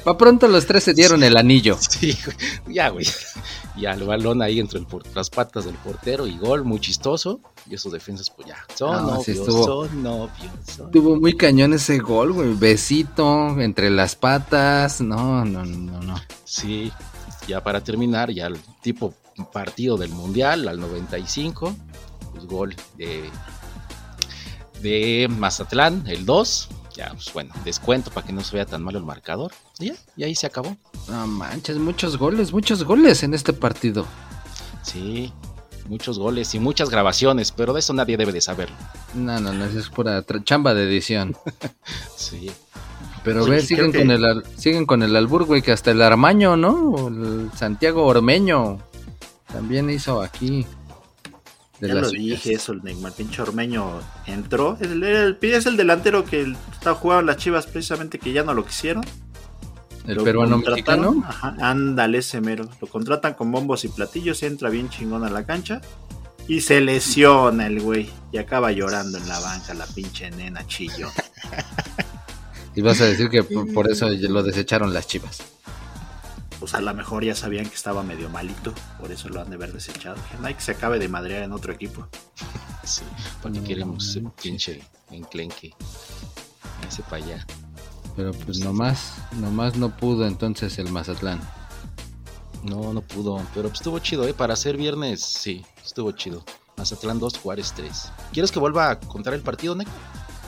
[0.05, 1.77] Pa' pronto los tres se dieron el anillo.
[1.79, 2.17] Sí,
[2.67, 3.07] ya, güey.
[3.77, 7.41] Y al balón ahí entre el las patas del portero y gol, muy chistoso.
[7.71, 10.31] Y esos defensas, pues ya, son No, novios, sí estuvo- son novios.
[10.75, 12.55] son- Estuvo muy cañón ese gol, güey.
[12.55, 15.01] Besito entre las patas.
[15.01, 16.15] No, no, no, no.
[16.45, 16.91] Sí,
[17.47, 19.13] ya para terminar, ya el tipo
[19.53, 21.77] partido del Mundial al 95,
[22.33, 23.29] pues gol de,
[24.83, 26.69] de Mazatlán, el 2.
[26.97, 29.53] Ya, pues bueno, descuento para que no se vea tan malo el marcador.
[29.79, 30.77] Y ya, y ahí se acabó.
[31.09, 34.05] No manches, muchos goles, muchos goles en este partido.
[34.83, 35.33] Sí,
[35.89, 38.77] muchos goles y muchas grabaciones, pero de eso nadie debe de saberlo.
[39.15, 41.37] No, no, no, eso es pura chamba de edición.
[42.17, 42.51] Sí.
[43.25, 45.91] Pero Oye, ve, siguen que- con el al- siguen con el albur, güey, que hasta
[45.91, 46.73] el Armaño, ¿no?
[46.91, 48.79] O el Santiago Ormeño
[49.53, 50.67] también hizo aquí.
[51.81, 52.23] De ya lo suyas.
[52.43, 54.77] dije eso, el Neymar pinche ormeño entró.
[54.81, 58.53] Es el, el- es el delantero que estaba jugando las chivas precisamente que ya no
[58.55, 59.05] lo quisieron.
[60.09, 61.23] El peruano mexicano.
[61.27, 62.69] Ajá, ándale ese mero.
[62.81, 65.83] Lo contratan con bombos y platillos, entra bien chingón a la cancha.
[66.49, 68.11] Y se lesiona el güey.
[68.33, 71.09] Y acaba llorando en la banca la pinche nena chillo.
[72.75, 75.43] Y vas a decir que por, por eso lo desecharon las chivas.
[76.61, 78.73] Pues a lo mejor ya sabían que estaba medio malito.
[79.01, 80.15] Por eso lo han de haber desechado.
[80.31, 82.07] Que no hay que se acabe de madrear en otro equipo.
[82.85, 83.03] Sí,
[83.43, 85.75] ¿para qué queremos ese pinche enclenque?
[86.89, 87.47] Ese para allá.
[88.19, 91.39] Pero pues nomás, nomás no pudo entonces el Mazatlán.
[92.65, 94.35] No, no pudo, pero pues estuvo chido, ¿eh?
[94.35, 96.43] Para ser viernes, sí, estuvo chido.
[96.77, 98.11] Mazatlán 2, Juárez 3.
[98.33, 99.93] ¿Quieres que vuelva a contar el partido, Neco?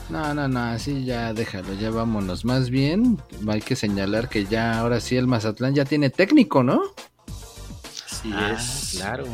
[0.09, 2.43] No, no, no, así ya déjalo, ya vámonos.
[2.43, 6.81] Más bien, hay que señalar que ya ahora sí el Mazatlán ya tiene técnico, ¿no?
[8.05, 8.95] Así Ah, es.
[8.97, 9.25] claro.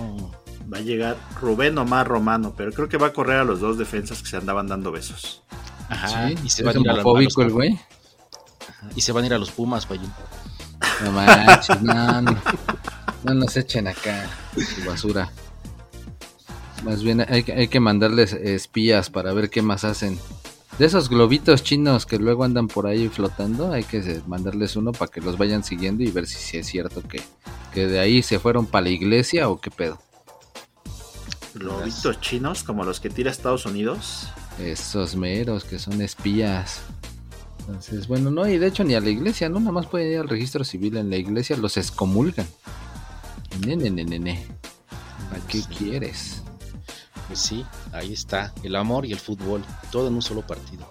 [0.71, 3.79] Va a llegar Rubén Omar Romano, pero creo que va a correr a los dos
[3.79, 5.41] defensas que se andaban dando besos.
[5.89, 6.27] Ajá.
[6.29, 7.79] Sí, y, se es van a homofóbico el güey.
[8.95, 10.11] Y se van a ir a los Pumas, Payín.
[11.03, 12.37] No manches, no, no,
[13.23, 15.31] no nos echen acá su basura.
[16.83, 20.19] Más bien hay, que- hay que mandarles espías para ver qué más hacen.
[20.77, 25.09] De esos globitos chinos que luego andan por ahí flotando, hay que mandarles uno para
[25.11, 27.21] que los vayan siguiendo y ver si, sí es cierto que,
[27.73, 29.99] que de ahí se fueron para la iglesia o qué pedo.
[31.55, 34.27] Globitos chinos, como los que tira Estados Unidos.
[34.59, 36.81] Esos meros que son espías.
[37.67, 40.19] Entonces, bueno, no, y de hecho ni a la iglesia, no, nada más pueden ir
[40.19, 42.47] al registro civil en la iglesia, los excomulgan.
[43.59, 44.47] Nene, nene, nene.
[45.29, 45.67] ¿Para qué Sí.
[45.77, 46.41] quieres?
[47.27, 48.53] Pues sí, ahí está.
[48.63, 49.65] El amor y el fútbol.
[49.91, 50.87] Todo en un solo partido.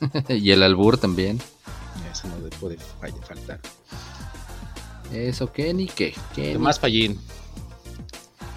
[0.28, 1.40] y el albur también.
[2.10, 2.76] Eso no le puede
[3.28, 3.60] faltar.
[5.12, 6.14] Eso, ¿qué ni qué?
[6.34, 7.20] ¿Qué ¿Qué más, Payín?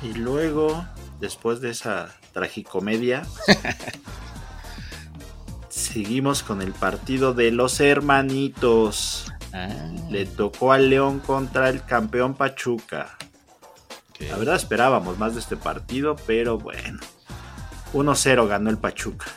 [0.01, 0.83] Y luego,
[1.19, 3.23] después de esa tragicomedia,
[5.93, 9.31] seguimos con el partido de los hermanitos.
[9.53, 9.69] Ah,
[10.09, 13.15] Le tocó al León contra el campeón Pachuca.
[14.19, 16.99] La verdad esperábamos más de este partido, pero bueno.
[17.93, 19.27] 1-0 ganó el Pachuca.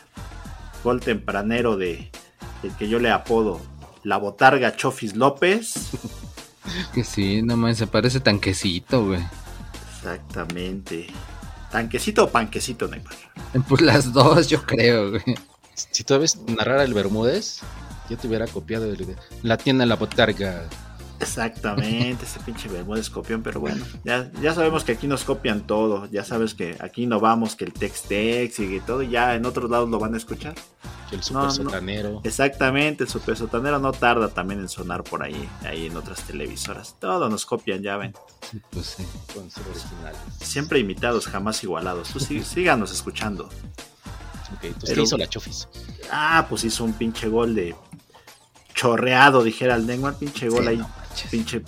[0.83, 2.11] Gol tempranero de
[2.63, 3.61] el que yo le apodo
[4.03, 5.91] la botarga Chofis López.
[6.93, 9.21] Que sí, no más, se parece tanquecito, güey.
[9.99, 11.07] Exactamente.
[11.71, 13.15] ¿Tanquecito o panquecito, Neymar?
[13.69, 15.23] Pues las dos, yo creo, güey.
[15.77, 17.61] Si tú ves narrar el Bermúdez,
[18.09, 20.69] yo te hubiera copiado el la tienda en la botarga.
[21.21, 26.07] Exactamente, ese pinche Bermúdez copión, pero bueno, ya, ya sabemos que aquí nos copian todo,
[26.11, 29.71] ya sabes que aquí no vamos, que el text-text y todo, y ya en otros
[29.71, 30.55] lados lo van a escuchar.
[31.09, 31.51] Que el super no.
[31.51, 32.21] sotanero.
[32.25, 36.97] Exactamente, el super sotanero no tarda también en sonar por ahí, ahí en otras televisoras.
[36.99, 38.13] Todo nos copian, ya ven.
[38.71, 39.07] Pues sí.
[39.33, 40.19] Con ser originales.
[40.41, 42.09] Siempre imitados, jamás igualados.
[42.11, 43.49] Tú sí- síganos escuchando.
[44.55, 45.69] Ok, entonces Pero- ¿qué hizo la Chofis?
[46.11, 47.75] Ah, pues hizo un pinche gol de
[48.75, 50.91] chorreado, dijera el Neymar, pinche gol Sí, ahí, no
[51.31, 51.63] pinche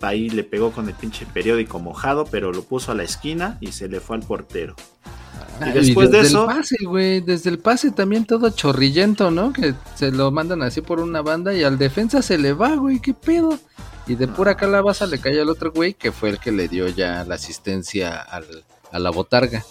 [0.00, 3.72] ahí le pegó con el pinche periódico mojado, pero lo puso a la esquina y
[3.72, 4.76] se le fue al portero.
[5.60, 9.30] Ah, Y después de desde eso- el pase, güey, desde el pase también todo chorrillento,
[9.30, 9.52] ¿no?
[9.52, 13.00] Que se lo mandan así por una banda y al defensa se le va, güey,
[13.00, 13.58] qué pedo.
[14.06, 16.86] Y de pura calabaza le cae al otro güey que fue el que le dio
[16.88, 19.64] ya la asistencia al- a la botarga.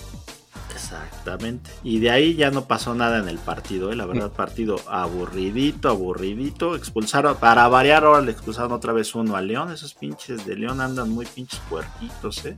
[0.94, 1.72] Exactamente.
[1.84, 3.96] Y de ahí ya no pasó nada en el partido, ¿eh?
[3.96, 6.76] la verdad, partido aburridito, aburridito.
[6.76, 9.72] Expulsaron, para variar, ahora le expulsaron otra vez uno a León.
[9.72, 12.58] Esos pinches de León andan muy pinches puerquitos, ¿eh?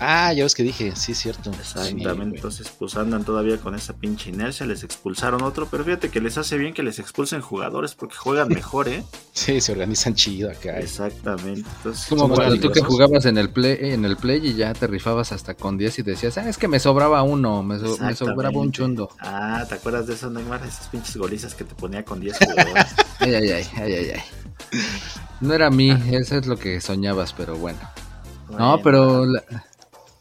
[0.00, 1.50] Ah, ya ves que dije, sí es cierto.
[1.50, 2.36] Exactamente.
[2.36, 4.66] Entonces, pues andan todavía con esa pinche inercia.
[4.66, 8.48] Les expulsaron otro, pero fíjate que les hace bien que les expulsen jugadores porque juegan
[8.48, 9.04] mejor, ¿eh?
[9.32, 10.78] Sí, se organizan chido acá.
[10.78, 11.68] Exactamente.
[11.78, 14.86] Entonces, Como cuando tú que jugabas en el play en el play y ya te
[14.86, 18.14] rifabas hasta con 10 y decías, ah, es que me sobraba uno, me, so- me
[18.14, 19.10] sobraba un chundo.
[19.20, 20.64] Ah, ¿te acuerdas de eso, Neymar?
[20.64, 22.86] Esas pinches golizas que te ponía con 10 jugadores.
[23.20, 24.20] Ay, ay, ay, ay, ay, ay.
[25.40, 27.78] No era a mí, eso es lo que soñabas, pero bueno.
[28.50, 29.42] No, Bueno, pero la,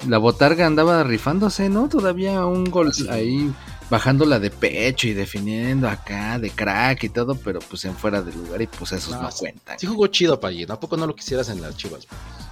[0.07, 1.87] la botarga andaba rifándose, ¿no?
[1.89, 3.51] Todavía un gol ahí
[3.89, 8.33] bajándola de pecho y definiendo acá de crack y todo, pero pues en fuera de
[8.33, 9.77] lugar y pues esos No, no, cuentan.
[9.79, 10.71] Sí jugó chido, Payín.
[10.71, 12.07] ¿A poco no lo quisieras en las chivas?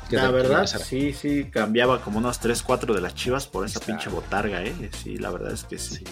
[0.10, 3.80] Que La verdad, sí, sí, cambiaba como unos 3, 4 de las chivas por esa
[3.80, 3.94] Está.
[3.94, 4.92] pinche botarga, ¿eh?
[5.02, 5.96] Sí, la verdad es que sí.
[5.96, 6.04] Sí.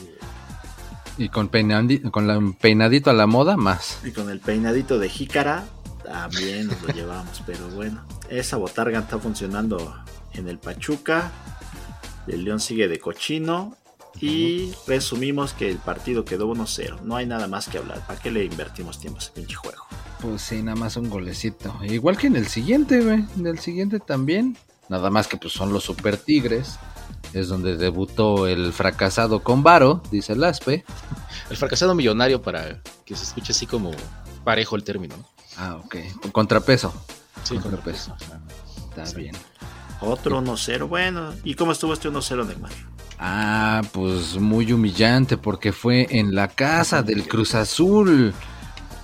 [1.17, 3.99] Y con, peinandi- con la peinadito a la moda, más.
[4.05, 5.65] Y con el peinadito de jícara,
[6.05, 7.43] también nos lo llevamos.
[7.45, 9.93] Pero bueno, esa botarga está funcionando
[10.33, 11.31] en el Pachuca.
[12.27, 13.75] El León sigue de cochino.
[14.21, 17.01] Y resumimos que el partido quedó 1-0.
[17.01, 18.05] No hay nada más que hablar.
[18.05, 19.85] ¿Para qué le invertimos tiempo a ese pinche juego?
[20.19, 21.73] Pues sí, nada más un golecito.
[21.83, 23.25] Igual que en el siguiente, güey.
[23.37, 24.57] En el siguiente también.
[24.89, 26.79] Nada más que pues son los Super Tigres.
[27.33, 30.83] Es donde debutó el fracasado con Varo, dice el Aspe.
[31.49, 33.91] El fracasado millonario para que se escuche así como
[34.43, 35.15] parejo el término.
[35.15, 35.25] ¿no?
[35.57, 35.95] Ah, ok.
[36.21, 36.91] Con contrapeso.
[37.43, 38.15] Sí, Contrapeso.
[38.17, 38.99] contrapeso.
[39.03, 39.35] Está bien.
[40.01, 40.87] Otro 1-0.
[40.87, 42.71] Bueno, ¿y cómo estuvo este 1-0, Neymar?
[43.19, 48.33] Ah, pues muy humillante porque fue en la casa del Cruz Azul.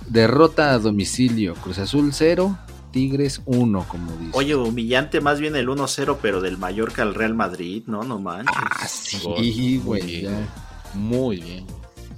[0.08, 1.54] Derrota a domicilio.
[1.54, 2.56] Cruz Azul 0,
[2.92, 4.30] Tigres 1, como dice.
[4.32, 8.04] Oye, humillante más bien el 1-0, pero del Mallorca al Real Madrid, ¿no?
[8.04, 8.54] No manches.
[8.56, 9.38] Ah, sí, Gol.
[9.38, 10.06] Muy güey.
[10.06, 10.46] bien, güey.
[10.94, 11.66] Muy bien.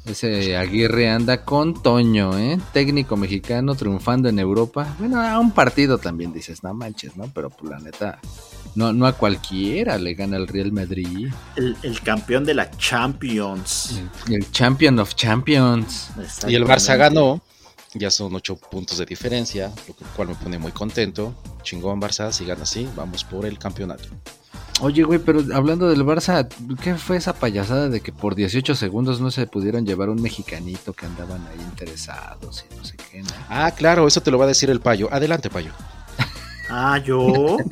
[0.09, 2.59] Ese Aguirre anda con Toño, ¿eh?
[2.73, 4.97] Técnico mexicano triunfando en Europa.
[4.99, 7.31] Bueno, a un partido también dices, no manches, ¿no?
[7.35, 8.19] Pero pues la neta,
[8.75, 11.29] no, no a cualquiera le gana el Real Madrid.
[11.57, 14.01] El, el campeón de la Champions.
[14.29, 16.11] El, el Champion of Champions.
[16.47, 17.43] Y el Barça ganó
[17.95, 21.35] Ya son ocho puntos de diferencia, lo cual me pone muy contento.
[21.63, 24.05] Chingón Barça, sigan así, vamos por el campeonato.
[24.81, 26.49] Oye, güey, pero hablando del Barça,
[26.83, 30.93] ¿qué fue esa payasada de que por 18 segundos no se pudieron llevar un mexicanito
[30.93, 33.23] que andaban ahí interesados y no sé qué?
[33.23, 33.29] ¿no?
[33.49, 35.09] Ah, claro, eso te lo va a decir el payo.
[35.11, 35.73] Adelante, payo.
[36.71, 37.57] Ah, yo.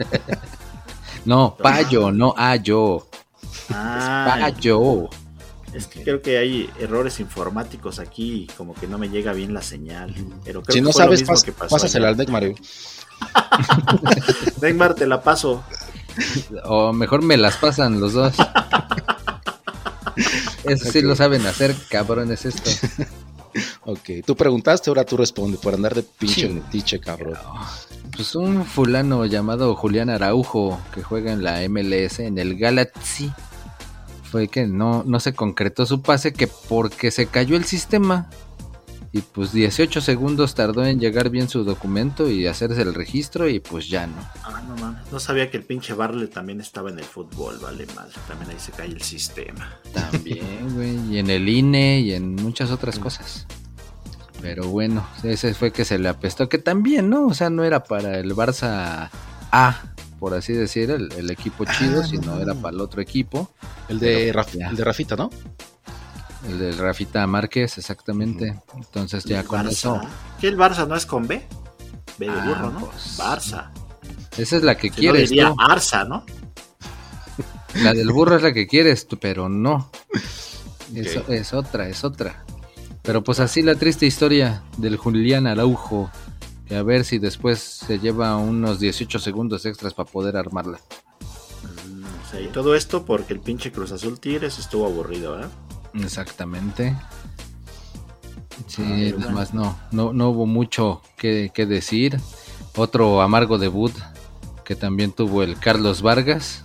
[1.26, 3.08] No, payo, no a yo.
[3.70, 5.10] Ah, Payo.
[5.76, 9.52] Es que creo que hay errores informáticos aquí y como que no me llega bien
[9.54, 10.14] la señal.
[10.44, 12.54] Pero creo Si que no fue lo sabes, mismo pas- que pasó pásasela al Mario.
[14.62, 15.62] Neymar, te la paso.
[16.64, 18.34] O mejor me las pasan los dos.
[20.64, 22.70] Eso sí lo saben hacer, cabrones esto.
[23.86, 26.48] Ok, tú preguntaste, ahora tú respondes por andar de pinche Sí.
[26.48, 27.38] metiche, cabrón.
[28.14, 33.32] Pues un fulano llamado Julián Araujo que juega en la MLS, en el Galaxy,
[34.26, 38.28] fue que no, no se concretó su pase que porque se cayó el sistema.
[39.12, 43.60] Y pues 18 segundos tardó en llegar bien su documento y hacerse el registro y
[43.60, 44.16] pues ya no.
[44.44, 45.10] Ah, no mames.
[45.10, 48.12] No sabía que el pinche Barley también estaba en el fútbol, vale madre.
[48.28, 49.74] También ahí se cae el sistema.
[49.94, 51.14] También, güey.
[51.14, 53.46] Y en el INE y en muchas otras cosas.
[54.42, 56.48] Pero bueno, ese fue que se le apestó.
[56.48, 57.26] Que también, ¿no?
[57.26, 59.08] O sea, no era para el Barça
[59.50, 59.82] A,
[60.18, 62.40] por así decir, el, el equipo chido, Ah, sino no.
[62.42, 63.50] era para el otro equipo.
[63.88, 65.30] El de, Pero, Raf- el de Rafita, ¿no?
[66.48, 68.60] El del Rafita Márquez, exactamente.
[68.76, 69.70] Entonces ya con Barça.
[69.70, 70.00] eso.
[70.40, 71.42] ¿Qué el Barça no es con B?
[72.18, 72.80] B de Ah, burro, ¿no?
[72.86, 73.18] pues.
[73.18, 73.70] Barça.
[74.36, 75.56] Esa es la que Si no quieres diría tú.
[75.56, 76.24] Barça, ¿no?
[77.82, 79.90] La del burro es la que quieres tú, pero no.
[80.94, 81.28] Es, Ok.
[81.30, 82.44] es otra, es otra.
[83.02, 86.10] Pero pues así la triste historia del Julián Araujo.
[86.66, 90.80] Que a ver si después se lleva unos 18 segundos extras para poder armarla.
[91.88, 95.46] Mm, y todo esto porque el pinche Cruz Azul Tigres estuvo aburrido, ¿eh?
[95.94, 96.96] Exactamente.
[98.66, 99.30] Sí, Ay, nada bueno.
[99.32, 102.18] más no, no, no hubo mucho que, que decir.
[102.76, 103.92] Otro amargo debut
[104.64, 106.64] que también tuvo el Carlos Vargas.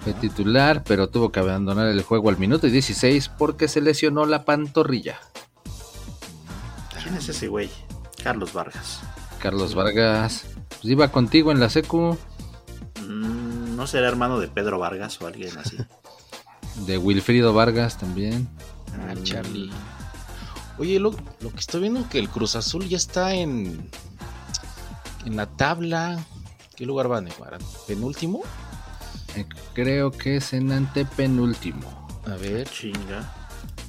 [0.00, 4.24] Fue titular, pero tuvo que abandonar el juego al minuto y 16 porque se lesionó
[4.26, 5.18] la pantorrilla.
[7.02, 7.70] ¿Quién es ese güey?
[8.26, 9.00] Carlos Vargas.
[9.40, 12.18] Carlos Vargas, pues iba contigo en la secu
[13.02, 15.76] Mm, ¿No será hermano de Pedro Vargas o alguien así?
[16.86, 18.48] de Wilfrido Vargas también.
[18.94, 19.70] Ah, Mm, Charlie.
[20.78, 23.88] Oye, lo, lo que estoy viendo que el Cruz Azul ya está en
[25.24, 26.18] en la tabla.
[26.74, 27.58] ¿Qué lugar van, Neymar?
[27.86, 28.42] ¿Penúltimo?
[29.36, 32.08] Eh, creo que es en antepenúltimo.
[32.26, 33.32] A ver, Chinga.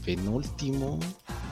[0.05, 0.99] penúltimo.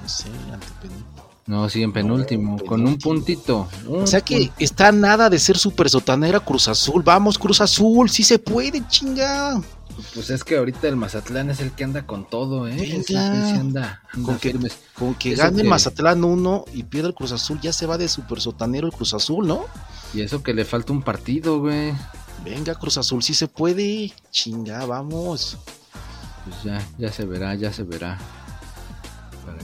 [0.04, 1.24] No sé, antepenúltimo.
[1.47, 3.67] No, sí, en penúltimo, con un puntito.
[3.88, 7.03] un O sea que está nada de ser super sotanera Cruz Azul.
[7.03, 9.62] Vamos, Cruz Azul, sí se puede, chinga.
[10.15, 12.75] Pues es que ahorita el Mazatlán es el que anda con todo, ¿eh?
[12.75, 13.03] Venga.
[13.03, 14.77] Sí anda, anda Con que- firmes.
[14.97, 17.97] Con que Eso gane el Mazatlán 1 y pierda el Cruz Azul, ya se va
[17.99, 19.65] de super sotanero el Cruz Azul, ¿no?
[20.15, 21.93] Y eso que le falta un partido, güey.
[22.43, 24.12] Venga, Cruz Azul, sí se puede.
[24.31, 25.58] Chinga, vamos.
[26.43, 28.17] Pues ya, ya se verá, ya se verá.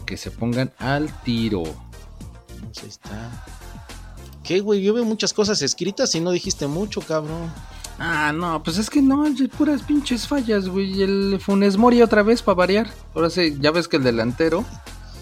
[0.06, 1.64] Que se pongan al tiro.
[1.64, 3.46] Vamos, ahí está.
[4.44, 4.82] ¿Qué, güey?
[4.82, 7.52] Yo veo muchas cosas escritas y no dijiste mucho, cabrón.
[8.00, 9.24] Ah, no, pues es que no,
[9.58, 11.04] puras pinches fallas, güey.
[11.04, 12.90] El Funes Mori otra vez para variar.
[13.14, 14.66] Ahora sí, ya ves que el delantero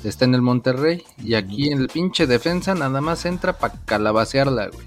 [0.04, 1.04] está en el Monterrey.
[1.18, 4.86] Y aquí en el pinche defensa nada más entra para calabacearla, güey.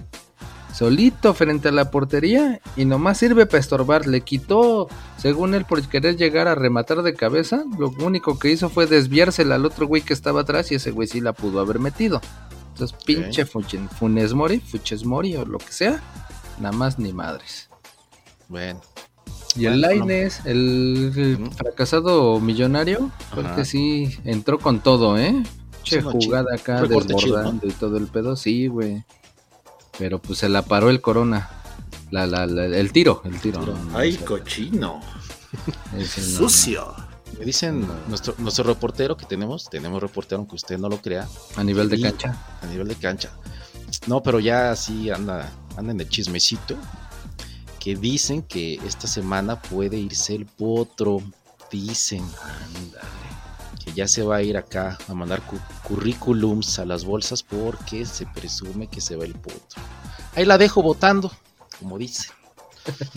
[0.74, 4.06] Solito frente a la portería y nomás sirve para estorbar.
[4.06, 7.64] Le quitó, según él, por querer llegar a rematar de cabeza.
[7.78, 11.06] Lo único que hizo fue desviársela al otro güey que estaba atrás y ese güey
[11.08, 12.20] sí la pudo haber metido.
[12.72, 16.02] Entonces, pinche Fuchen- Funes Mori, Fuches Mori o lo que sea,
[16.58, 17.68] nada más ni madres.
[18.48, 18.80] Bueno,
[19.54, 23.56] Y el Bueno, Laines, el, el fracasado millonario, fue el Ajá.
[23.56, 25.42] que sí entró con todo, ¿eh?
[25.82, 29.04] Che, Sí, jugada acá chido, desbordando y todo el pedo, sí, güey.
[29.98, 31.50] Pero pues se la paró el Corona.
[32.10, 33.60] La, la, la- el tiro, el tiro.
[33.60, 33.74] Tiro.
[33.74, 35.00] no, no, Ay, cochino.
[35.96, 36.94] ese no, Sucio.
[37.38, 37.94] me dicen No.
[38.08, 41.26] nuestro, nuestro reportero que tenemos, tenemos reportero aunque usted no lo crea.
[41.56, 42.36] A nivel de cancha.
[42.62, 43.30] a nivel de cancha.
[44.06, 46.76] No, pero ya sí anda, anda en el chismecito.
[47.78, 51.20] Que dicen que esta semana puede irse el potro.
[51.70, 52.22] Dicen
[53.84, 58.04] que ya se va a ir acá a mandar cu- currículums a las bolsas porque
[58.06, 59.82] se presume que se va el potro.
[60.34, 61.32] Ahí la dejo votando,
[61.78, 62.28] como dice.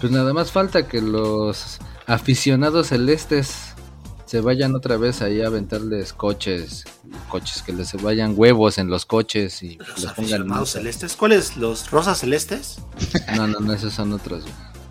[0.00, 3.54] Pues nada más falta que los aficionados celestes
[4.26, 6.84] se vayan otra vez ahí a aventarles coches,
[7.28, 10.70] coches, que les vayan huevos en los coches y Los les pongan aficionados multas.
[10.70, 11.16] celestes.
[11.16, 11.56] ¿Cuáles?
[11.56, 12.78] ¿Los rosas celestes?
[13.36, 14.42] No, no, no, esos son otros.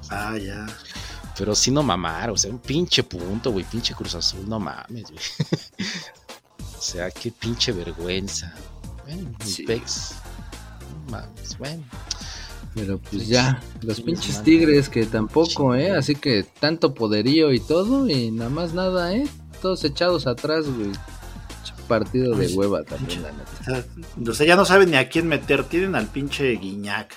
[0.09, 0.65] Ah, ya.
[1.41, 5.05] Pero sí no mamar, o sea, un pinche punto, güey, pinche Cruz Azul, no mames,
[5.09, 5.23] güey.
[6.77, 8.53] o sea, qué pinche vergüenza.
[9.07, 9.63] Bueno, Sí.
[9.63, 10.11] pex.
[11.07, 11.81] No mames, bueno.
[12.75, 14.43] Pero pues ya, los pinches man.
[14.43, 15.73] tigres que tampoco.
[15.73, 15.89] ¿eh?
[15.89, 19.27] Así que tanto poderío y todo y nada más nada, ¿eh?
[19.63, 20.91] Todos echados atrás, güey.
[21.87, 23.83] Partido de hueva también, la neta.
[24.29, 25.63] O sea, ya no saben ni a quién meter.
[25.63, 27.15] Tienen al pinche Guiñac.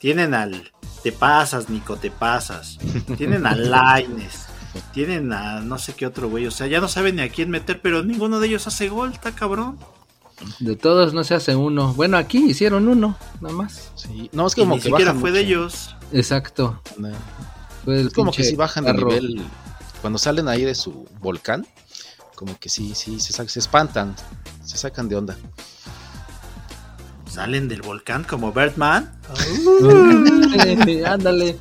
[0.00, 0.72] Tienen al
[1.02, 2.78] Te pasas, Nico, te pasas.
[3.16, 4.46] Tienen a Laines.
[4.92, 6.46] Tienen a no sé qué otro güey.
[6.46, 9.12] O sea, ya no saben ni a quién meter, pero ninguno de ellos hace gol,
[9.12, 9.78] está cabrón.
[10.58, 11.92] De todos no se hace uno.
[11.94, 13.92] Bueno, aquí hicieron uno, nada más.
[13.94, 14.30] Sí.
[14.32, 15.94] No, es Y como ni que siquiera fue de ellos.
[16.12, 16.80] Exacto.
[16.96, 17.10] No.
[17.84, 19.42] Fue el Es como que si bajan de nivel.
[20.00, 21.66] Cuando salen ahí de su volcán,
[22.34, 24.14] como que sí, sí, se espantan,
[24.64, 25.36] se sacan de onda.
[27.30, 29.12] Salen del volcán como Birdman.
[29.82, 31.56] Eh, Ándale.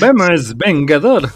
[0.00, 1.30] Vemos, Vengador.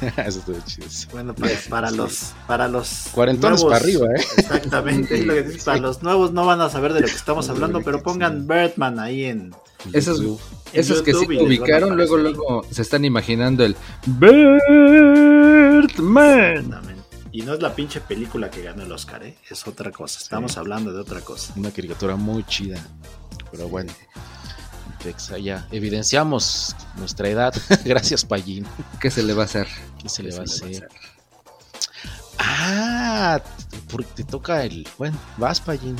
[0.16, 0.86] Eso estuvo chido.
[1.12, 4.24] Bueno, para, para los para los Cuarentones nuevos- para arriba, ¿eh?
[4.36, 7.14] Exactamente, es lo que dices, para los nuevos no van a saber de lo que
[7.14, 8.46] estamos hablando, pero pongan.
[8.46, 9.52] Birdman ahí en,
[9.92, 10.36] Esos, en
[10.72, 13.74] esos que sí ubicaron, luego, luego se están imaginando el
[15.88, 16.87] Birdman.
[17.38, 19.38] Y no es la pinche película que ganó el Oscar, ¿eh?
[19.48, 20.18] es otra cosa.
[20.18, 20.58] Estamos Sí.
[20.58, 21.52] hablando de otra cosa.
[21.54, 22.84] Una caricatura muy chida.
[23.52, 23.92] Pero bueno.
[25.40, 27.54] Ya evidenciamos nuestra edad.
[27.84, 28.66] Gracias, Pallín.
[29.00, 29.68] ¿Qué se le va a hacer?
[30.02, 30.88] ¿Qué se le ¿Qué va a se le hacer?
[32.40, 33.40] Ah,
[33.88, 34.88] porque te toca el.
[34.98, 35.94] Bueno, vas, Pallín.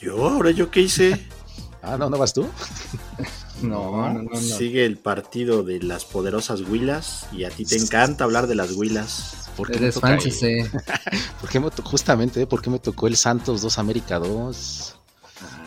[0.00, 1.28] Yo, ahora yo qué hice.
[1.80, 2.44] Ah, no, ¿no vas tú?
[3.62, 4.36] No, no, no, no.
[4.36, 8.72] Sigue el partido de las poderosas Huilas y a ti te encanta hablar de las
[8.72, 9.50] Huilas.
[9.56, 9.92] ¿Por qué el-
[10.30, 10.58] sí.
[11.40, 12.46] ¿Por qué me justamente, ¿eh?
[12.46, 14.94] ¿por qué me tocó el Santos 2 América 2?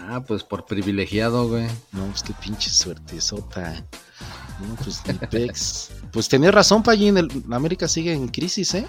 [0.08, 1.68] Ah, pues por privilegiado, güey.
[1.92, 3.86] No, pues qué pinche suerte sota.
[4.60, 5.90] No, pues pex.
[6.12, 8.86] Pues tenías razón, Pallín, el América sigue en crisis, ¿eh?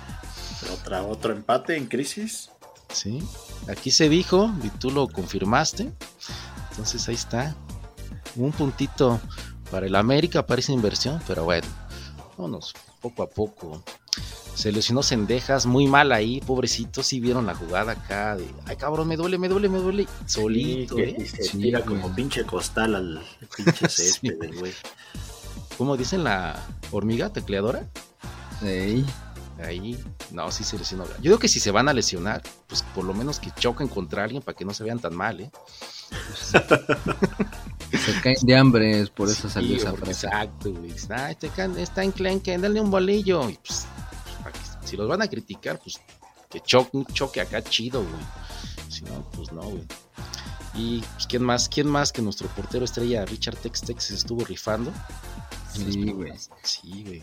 [0.75, 2.51] Otra, otro empate en crisis.
[2.93, 3.23] Sí.
[3.69, 5.93] Aquí se dijo y tú lo confirmaste.
[6.71, 7.55] Entonces ahí está.
[8.37, 9.21] Un puntito
[9.71, 11.67] para el América, parece inversión, pero bueno.
[12.37, 13.83] Vámonos poco a poco.
[14.55, 17.03] Se lesionó Sendejas, muy mal ahí, pobrecito.
[17.03, 20.07] Sí vieron la jugada acá de, ay cabrón, me duele, me duele, me duele.
[20.27, 21.17] Solito, ¿eh?
[21.27, 22.01] se Sí, tira güey.
[22.01, 23.23] como pinche costal al
[23.57, 24.59] pinche Sí, césped, güey.
[24.59, 24.73] güey.
[25.79, 27.89] ¿Cómo dicen la hormiga tecleadora?
[28.63, 29.05] Ey,
[29.65, 31.05] Ahí, no, sí se lesionó.
[31.17, 34.25] Yo digo que si se van a lesionar, pues por lo menos que choquen contra
[34.25, 35.51] alguien para que no se vean tan mal, ¿eh?
[38.05, 40.27] se caen de hambre, es por eso Sí, salió esa frase.
[40.27, 40.93] Exacto, güey.
[41.11, 43.49] "Ah, este can- está enclenque, dale un bolillo.
[43.49, 43.87] Y pues,
[44.25, 46.01] pues, para que- si los van a criticar, pues
[46.51, 48.23] que choque, choque acá chido, güey.
[48.91, 49.85] Si no, pues no, güey.
[50.75, 51.69] Y pues, ¿quién más?
[51.69, 54.91] ¿Quién más que nuestro portero estrella Richard Tex Tex se estuvo rifando?
[55.77, 56.51] En Sí, programas.
[56.63, 57.23] Sí, güey.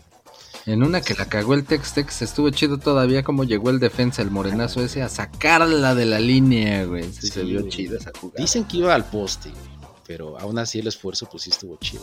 [0.66, 4.22] En una que la cagó el Tex Tex estuvo chido todavía como llegó el defensa,
[4.22, 7.04] el morenazo ese, a sacarla de la línea, güey.
[7.04, 7.70] Sí, Sí, se vio güey.
[7.72, 8.40] chida esa jugada.
[8.42, 9.70] Dicen que iba al poste, güey.
[10.06, 12.02] Pero aún así el esfuerzo, pues sí estuvo chido.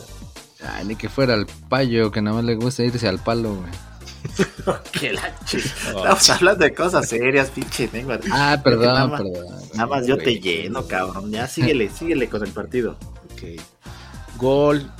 [0.66, 3.70] Ay, ni que fuera el payo, que nada más le gusta irse al palo, güey.
[4.92, 7.88] Que la chi- Estamos hablando de cosas serias, pinche.
[7.94, 9.46] Ah, nada perdón, más- perdón.
[9.74, 11.30] Nada más yo te lleno, cabrón.
[11.30, 12.98] Ya síguele, síguele con el partido.
[13.32, 13.60] Ok.
[14.36, 14.90] Gol.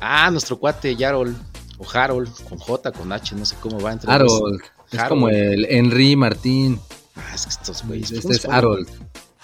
[0.00, 1.34] Ah, nuestro cuate Yarol.
[1.78, 4.60] O Harold, con J, con H, no sé cómo va entre Harold.
[4.90, 5.08] Es Harold.
[5.08, 6.80] como el Henry Martín.
[7.14, 8.10] Ah, es que estos güeyes.
[8.10, 8.88] Este ¿cómo es pueden- Harold.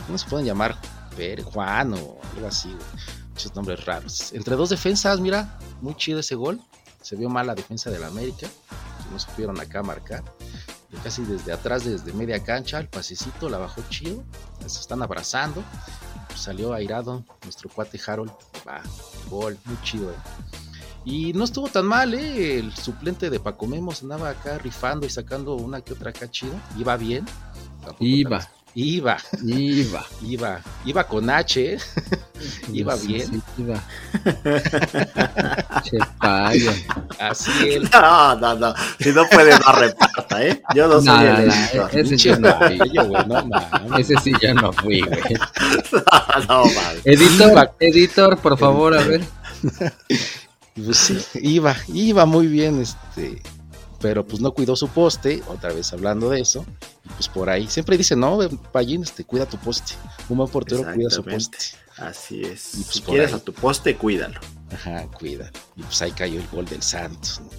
[0.06, 0.76] ¿Cómo se pueden llamar?
[1.44, 2.80] Juan o algo así, güey.
[3.30, 4.32] Muchos nombres raros.
[4.32, 6.60] Entre dos defensas, mira, muy chido ese gol.
[7.02, 8.48] Se vio mal la defensa del América.
[9.12, 10.24] No supieron acá marcar.
[11.02, 14.24] Casi desde atrás, desde media cancha, el pasecito la bajó chido.
[14.66, 15.62] Se están abrazando.
[16.28, 18.32] Pues salió airado nuestro cuate Harold.
[18.66, 18.80] Va,
[19.30, 20.14] gol, muy chido, eh.
[21.04, 22.58] Y no estuvo tan mal, ¿eh?
[22.58, 26.54] El suplente de Paco Memos andaba acá rifando y sacando una que otra acá chido.
[26.78, 27.26] Iba bien.
[28.00, 28.48] Iba.
[28.76, 30.04] Iba, Iba.
[30.22, 31.78] iba, iba con H, ¿eh?
[32.72, 33.28] Iba Sí, bien.
[33.30, 33.80] sí, iba.
[35.84, 35.98] che.
[37.20, 37.88] Así él.
[37.92, 38.74] No, no, no.
[38.98, 40.60] Si no puede, no reparta, ¿eh?
[40.74, 41.90] Yo no soy No, el no, editor.
[41.98, 42.78] ese yo no fui.
[42.78, 44.10] Mayo, güey, no mames.
[44.10, 45.20] Ese sí yo no fui, güey.
[46.48, 47.00] No, mames.
[47.04, 49.22] Editor, editor, por favor, a ver.
[50.74, 53.40] Pues sí, iba, iba muy bien, este,
[54.00, 56.64] pero pues no cuidó su poste, otra vez hablando de eso,
[57.04, 58.38] y pues por ahí, siempre dice, no,
[58.72, 59.94] Payín, este, cuida tu poste,
[60.28, 61.58] un buen portero cuida su poste,
[61.96, 62.74] Así es.
[62.74, 63.38] Y pues si quieres ahí.
[63.38, 64.40] a tu poste, cuídalo.
[64.72, 67.50] ajá, cuida, y pues ahí cayó el gol del Santos, ¿no?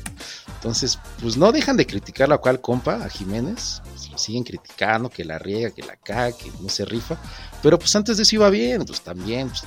[0.55, 5.09] Entonces, pues no dejan de criticar a cual compa, a Jiménez, pues, lo siguen criticando,
[5.09, 7.17] que la riega, que la caga, que no se rifa,
[7.61, 9.63] pero pues antes de eso iba bien, pues también, pues,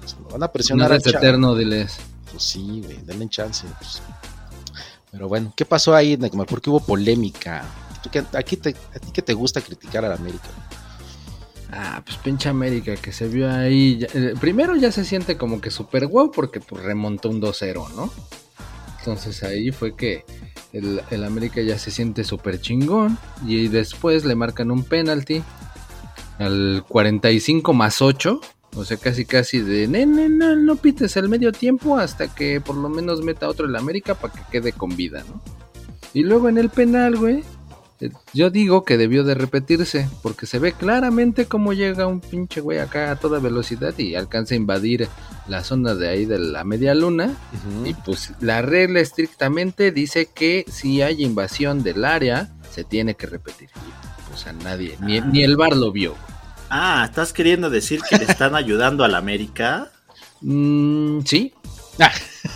[0.00, 1.96] pues, lo van a presionar Nada al eterno, diles.
[2.34, 3.66] Pues sí, güey, denle chance.
[3.78, 4.02] pues.
[5.12, 6.46] Pero bueno, ¿qué pasó ahí, Neymar?
[6.46, 7.64] ¿Por qué hubo polémica?
[8.02, 10.48] ¿Tú qué- aquí te, ¿A ti que te gusta criticar a la América?
[11.70, 14.04] Ah, pues pinche América que se vio ahí.
[14.14, 18.12] eh, primero ya se siente como que super guau porque pues remontó un 2-0, ¿no?
[18.98, 20.24] Entonces ahí fue que
[20.72, 23.16] el, el América ya se siente súper chingón.
[23.46, 25.42] Y después le marcan un penalti
[26.38, 28.40] al 45 más 8.
[28.76, 32.76] O sea, casi casi de, no, no, no, pites el medio tiempo hasta que por
[32.76, 35.40] lo menos meta otro el América para que quede con vida, ¿no?
[36.12, 37.44] Y luego en el penal, güey,
[38.00, 42.60] eh, yo digo que debió de repetirse, porque se ve claramente cómo llega un pinche
[42.60, 45.08] güey acá a toda velocidad y alcanza a invadir
[45.48, 47.34] la zona de ahí de la media luna.
[47.84, 53.26] Y pues la regla estrictamente dice que si hay invasión del área, se tiene que
[53.26, 53.70] repetir.
[53.76, 56.10] Y, pues a nadie, ni, ni el bar lo vio.
[56.12, 56.33] güey.
[56.70, 59.90] Ah, ¿estás queriendo decir que le están ayudando al América?
[60.40, 61.52] Mm, sí,
[62.00, 62.10] Ah,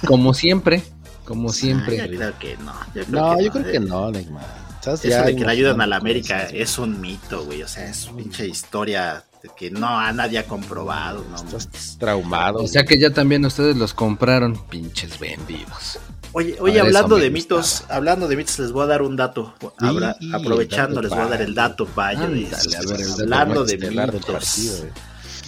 [0.07, 0.83] como siempre,
[1.25, 1.97] como Ah, siempre.
[1.97, 2.73] yo creo que no.
[2.95, 4.69] Yo creo no, que yo creo que no, Neymar.
[4.81, 7.63] Eso ya de que le ayudan a la América es un mito, güey.
[7.63, 11.25] O sea, es una pinche historia de que no a nadie ha comprobado.
[11.31, 12.61] No, Estás traumado.
[12.63, 15.99] O sea que ya también ustedes los compraron, pinches vendidos.
[16.33, 19.55] Oye, oye, hablando de mitos, hablando de mitos, les voy a dar un dato.
[19.79, 22.19] Abra- Sí, aprovechando, dato les voy a dar el dato valle.
[22.21, 22.77] de Ándale, esto.
[22.79, 24.25] a ver, el dato hablando de mitos.
[24.27, 24.93] partido, güey.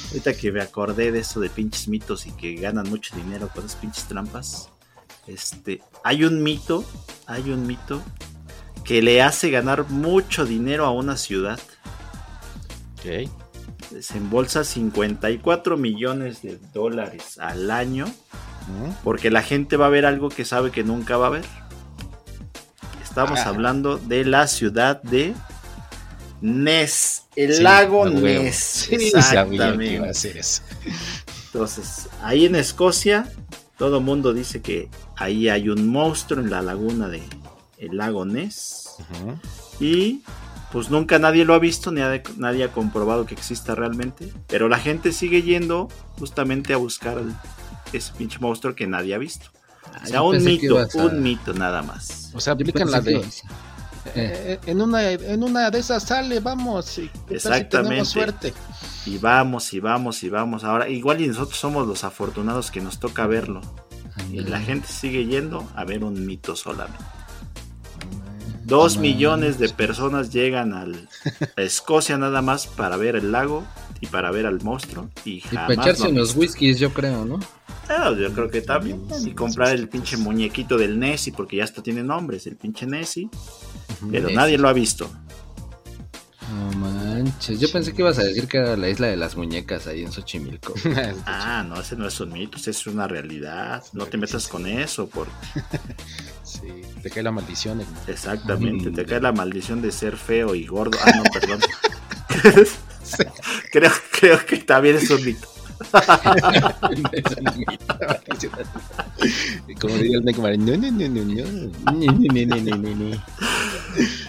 [0.09, 3.65] Ahorita que me acordé de eso de pinches mitos y que ganan mucho dinero con
[3.65, 4.69] esas pinches trampas.
[5.27, 6.85] Este, hay un mito,
[7.27, 8.03] hay un mito
[8.85, 11.61] que le hace ganar mucho dinero a una ciudad.
[12.99, 13.31] Ok.
[13.91, 18.95] Desembolsa 54 millones de dólares al año Ujú.
[19.05, 21.45] porque la gente va a ver algo que sabe que nunca va a ver.
[23.03, 23.49] Estamos Ah.
[23.49, 25.35] hablando de la ciudad de
[26.41, 28.09] Ness, el Sí, lago.
[28.09, 28.55] Ness.
[28.57, 30.09] Sí, iba a Exactamente.
[30.09, 30.63] hacer eso.
[31.47, 33.27] Entonces, ahí en Escocia,
[33.77, 37.23] todo el mundo dice que ahí hay un monstruo en la laguna de
[37.79, 38.91] el lago Ness.
[39.81, 40.23] Y
[40.73, 44.33] pues nunca nadie lo ha visto, ni ha- nadie ha comprobado que exista realmente.
[44.47, 47.35] Pero la gente sigue yendo justamente a buscar el-
[47.93, 49.47] ese pinche monstruo que nadie ha visto.
[49.93, 52.31] Ah, O sea, un mito, a- un mito nada más.
[52.35, 53.17] O sea, aplican la de.
[53.17, 53.23] Eh,
[54.15, 56.97] eh, en, una, en una de esas sale, vamos.
[56.99, 57.89] y ¿qué tal si Exactamente.
[57.89, 58.55] tenemos suerte.
[59.07, 60.65] Y vamos, y vamos, y vamos.
[60.65, 63.61] Ahora, igual y nosotros somos los afortunados que nos toca verlo.
[64.33, 67.03] Y la gente sigue yendo a ver un mito solamente.
[68.71, 71.09] Dos millones de personas llegan al,
[71.57, 73.67] a Escocia nada más para ver el lago
[74.01, 75.11] y para ver al monstruo.
[75.25, 75.77] Y Y jamás.
[75.77, 77.41] para echarse unos whiskies, yo creo, ¿no?
[77.89, 79.03] Ah, yo creo que también.
[79.27, 83.29] Y comprar el pinche muñequito del Nessie, porque ya hasta tiene nombres, el pinche Nessie.
[84.11, 85.11] Pero nadie lo ha visto.
[86.51, 87.61] No manches.
[87.61, 90.13] Yo pensé que ibas a decir que era la isla de las muñecas ahí en
[90.13, 90.75] Xochimilco.
[91.27, 93.85] Ah, no, ese no es un mito, ese es una realidad.
[93.93, 95.33] No te metas con eso, porque
[96.43, 96.61] Sí,
[97.03, 97.83] te cae la maldición.
[98.09, 99.07] Exactamente, te Mm.
[99.07, 100.99] cae la maldición de ser feo y gordo.
[101.05, 101.61] Ah, no, perdón.
[103.73, 105.49] creo, creo que también es un mito.
[109.81, 111.93] Como diría el Neymar, no, no, no, no, no.
[111.93, 113.21] Ni, ni, ni, ni, ni.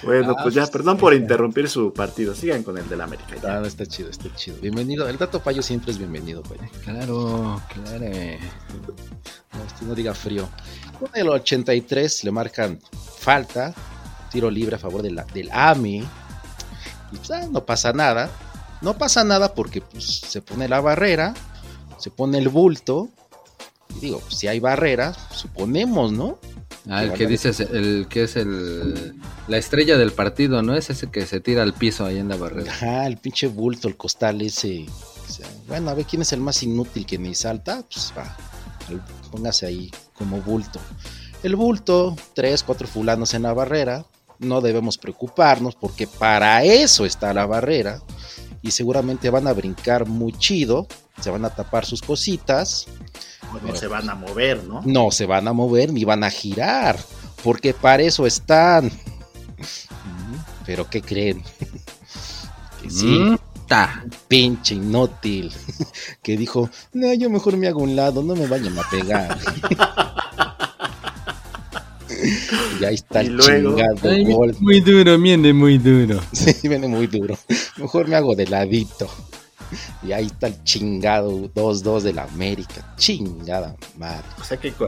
[0.03, 2.33] Bueno, pues ya, perdón por interrumpir su partido.
[2.35, 3.35] Sigan con el del América.
[3.41, 3.59] ya.
[3.59, 4.57] Ah, está chido, está chido.
[4.61, 5.07] Bienvenido.
[5.07, 6.61] El dato payo siempre es bienvenido, payo.
[6.83, 8.05] Claro, claro.
[9.53, 10.49] No, usted no diga frío.
[11.13, 12.79] En el 83 le marcan
[13.19, 13.73] falta,
[14.31, 15.97] tiro libre a favor de la- del AMI.
[17.11, 18.29] Y pues, ah, no pasa nada.
[18.81, 21.33] No pasa nada porque pues, se pone la barrera,
[21.97, 23.09] se pone el bulto.
[23.97, 26.39] Y digo, pues, si hay barrera, suponemos, ¿no?
[26.89, 29.15] Ah, el que dices, el que es el
[29.47, 30.75] la estrella del partido, ¿no?
[30.75, 32.71] Es ese que se tira al piso ahí en la barrera.
[32.71, 34.85] Ajá, el pinche bulto, el costal ese.
[34.87, 37.83] o sea, bueno, a ver quién es el más inútil que ni salta.
[37.91, 38.35] Pues va,
[39.29, 40.79] póngase ahí como bulto.
[41.43, 44.05] El bulto, tres, cuatro fulanos en la barrera.
[44.39, 48.01] No debemos preocuparnos porque para eso está la barrera.
[48.63, 50.87] Y seguramente van a brincar muy chido.
[51.19, 52.87] Se van a tapar sus cositas.
[53.63, 54.81] No se van a mover, ¿no?
[54.85, 56.97] No se van a mover ni van a girar.
[57.43, 58.91] Porque para eso están.
[60.65, 61.43] Pero ¿qué creen?
[62.81, 63.37] Que sí Mm,
[63.67, 64.03] ta.
[64.27, 65.51] pinche inútil
[66.23, 69.37] que dijo, no, yo mejor me hago un lado, no me vayan a pegar.
[72.79, 74.55] y ahí está Y el luego- chingado Ay, gol.
[74.59, 76.19] muy duro, viene muy duro.
[76.31, 77.37] Sí, viene muy duro.
[77.77, 79.09] Mejor me hago de ladito.
[80.03, 82.93] Y ahí está el chingado 2-2 de la América.
[82.97, 84.25] Chingada madre.
[84.39, 84.85] O sea que cu-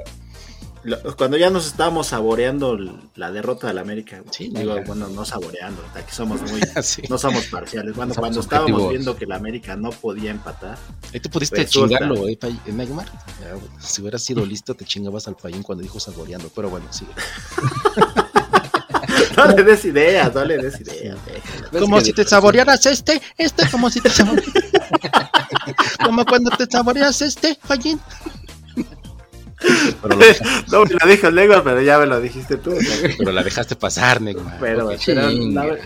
[1.17, 2.77] cuando ya nos estábamos saboreando
[3.15, 4.83] la derrota del América, Sí, digo, ya.
[4.83, 7.03] bueno, no saboreando, aquí somos muy, Sí.
[7.09, 7.95] no somos parciales.
[7.95, 8.89] Bueno, Somos cuando estábamos objetivos.
[8.91, 10.77] viendo que el América no podía empatar,
[11.13, 11.99] Ahí tú pudiste Resulta.
[11.99, 13.05] chingarlo, eh, Pay- eh, Neymar.
[13.39, 16.49] Ya, bueno, Si hubieras sido listo, te chingabas al payín cuando dijo saboreando.
[16.53, 17.11] Pero bueno, sigue.
[19.37, 21.17] no le des ideas, no le des ideas.
[21.25, 21.52] déjalo.
[21.73, 24.53] ¿Ves Como si te saborearas este, este, como si te saborearas.
[26.05, 27.99] como cuando te saboreas este, Fallín.
[30.01, 30.25] Pero, lo-
[30.71, 32.75] No me lo dijo Lengua, pero ya me lo dijiste tú.
[33.17, 34.57] pero la dejaste pasar, Neymar.
[34.59, 35.77] Pero, la-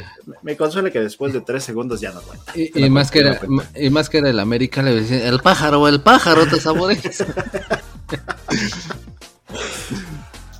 [0.41, 2.51] me consuela que después de tres segundos ya no cuenta.
[2.55, 3.39] Y, y más que era,
[3.75, 7.23] y más que era el América, le decían, el pájaro, el pájaro, te saboreas.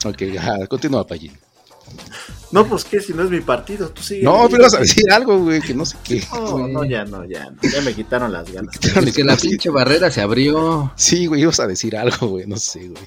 [0.06, 1.34] Ok, ajá, continúa, Fallín.
[2.52, 4.24] No, pues que si no es mi partido, tú sigue.
[4.24, 6.24] No, pero vas a decir algo, güey, que no sé qué.
[6.32, 7.50] No, no, ya no, ya.
[7.50, 7.58] no.
[7.62, 8.76] Ya me quitaron las ganas.
[9.08, 12.58] Es que la pinche barrera se abrió, Sí, güey, ibas a decir algo, güey, no
[12.58, 13.04] sé, güey.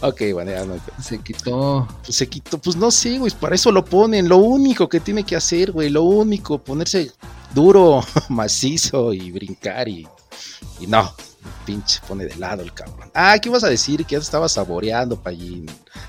[0.00, 0.76] Ok, bueno, ya no.
[1.02, 1.88] se quitó.
[2.04, 4.28] Pues se quitó, pues no sé, güey, para eso lo ponen.
[4.28, 7.10] Lo único que tiene que hacer, güey, lo único, ponerse
[7.54, 10.06] duro, macizo y brincar y,
[10.80, 11.12] y no,
[11.64, 13.10] pinche pone de lado el cabrón.
[13.14, 14.04] Ah, ¿qué ibas a decir?
[14.04, 15.66] Que ya te estaba saboreando, Payín.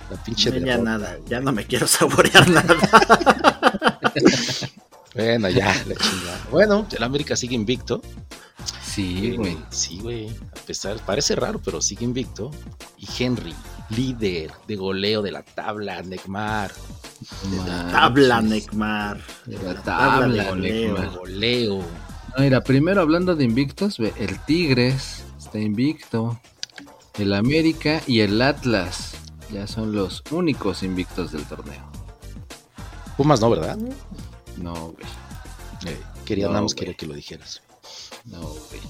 [0.09, 0.83] La pinche No, ya derrota.
[0.83, 2.75] nada, ya no me quiero saborear nada.
[5.15, 6.39] Bueno, ya, la chingada.
[6.51, 8.01] Bueno, el América sigue invicto.
[8.83, 9.53] Sí, güey.
[9.53, 10.29] Eh, Sí, güey.
[10.29, 12.51] A pesar, parece raro, pero sigue invicto.
[12.99, 13.55] Y Henry,
[13.89, 16.71] líder de goleo de la tabla, Neymar.
[17.49, 17.91] Manches.
[17.91, 19.19] Tabla, Necmar.
[19.45, 20.93] De la tabla de goleo.
[20.93, 21.09] Neymar.
[21.17, 21.83] Goleo.
[22.37, 26.39] Mira, primero hablando de invictos, ve, el Tigres está invicto,
[27.17, 29.11] el América y el Atlas
[29.51, 31.85] ya son los únicos invictos del torneo.
[33.15, 33.77] Pumas no, ¿verdad?
[34.57, 35.05] No, güey,
[35.85, 36.79] Eh, quería, No, nada más güey.
[36.79, 37.61] quería que lo dijeras.
[38.25, 38.81] no, güey.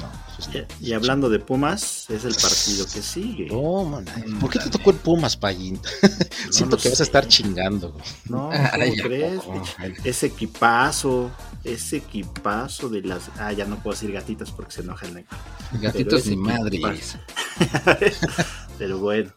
[0.00, 0.66] No, pues no.
[0.80, 3.46] Y, y hablando de Pumas, es el partido que sigue.
[3.46, 5.80] Toma, na- ¿Por qué te tocó el Pumas, Payín?
[6.50, 8.04] Siento que vas a estar chingando, güey.
[8.28, 8.70] No, ¿cómo ¿a
[9.02, 9.40] crees?
[9.42, 9.62] poco?
[10.02, 11.30] Ese equipazo,
[11.72, 13.30] ese equipazo de las.
[13.38, 15.40] Ah, ya no puedo decir gatitas porque se enoja el Necmar.
[15.80, 16.80] Gatitos ni madre.
[18.78, 19.32] Pero bueno.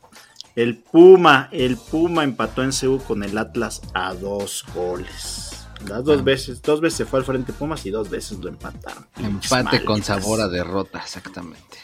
[0.55, 5.51] El Puma, el Puma empató en CU con el Atlas a dos goles.
[5.87, 6.23] Las dos Ah.
[6.23, 9.07] veces, dos veces se fue al frente Pumas y dos veces lo empataron.
[9.17, 11.77] Empate con sabor a derrota, exactamente.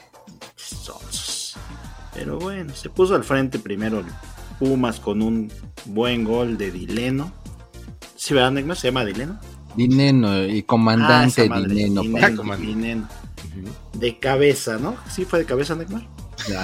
[2.13, 4.05] Pero bueno, se puso al frente primero el
[4.59, 5.51] Pumas con un
[5.85, 7.31] buen gol de Dileno.
[8.15, 8.75] ¿Sí, verdad, Neymar?
[8.77, 9.39] ¿Se llama Dileno?
[9.75, 12.01] Dineno y Ah, comandante madre, Dineno.
[12.57, 13.07] Dineno.
[13.93, 14.95] De cabeza, ¿no?
[15.09, 16.07] Sí, fue de cabeza, Neymar.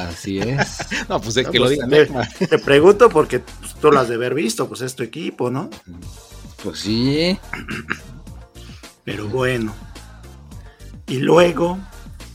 [0.09, 0.78] Así es.
[1.09, 2.28] No, pues No, que lo pues, digan.
[2.49, 5.70] te- pregunto porque pues, tú lo has de haber visto, pues es tu equipo, ¿no?
[6.64, 7.38] Pues sí.
[9.03, 9.74] Pero bueno.
[11.07, 11.80] Y luego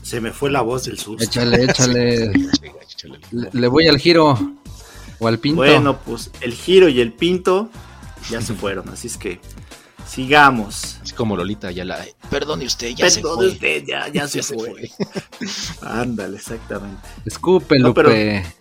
[0.01, 1.23] se me fue la voz del susto.
[1.23, 2.23] Échale, échale.
[2.25, 3.19] Échale, échale.
[3.31, 4.37] Le, le voy al giro.
[5.19, 5.57] O al pinto.
[5.57, 7.69] Bueno, pues el giro y el pinto
[8.29, 9.39] ya se fueron, así es que
[10.07, 10.97] sigamos.
[11.03, 12.03] Así como Lolita ya la.
[12.29, 13.47] Perdone usted, ya se Perdón fue.
[13.49, 14.89] usted, ya, ya se Ya se fue.
[15.81, 17.01] Ándale, exactamente.
[17.25, 18.09] Escupe, No, pero-.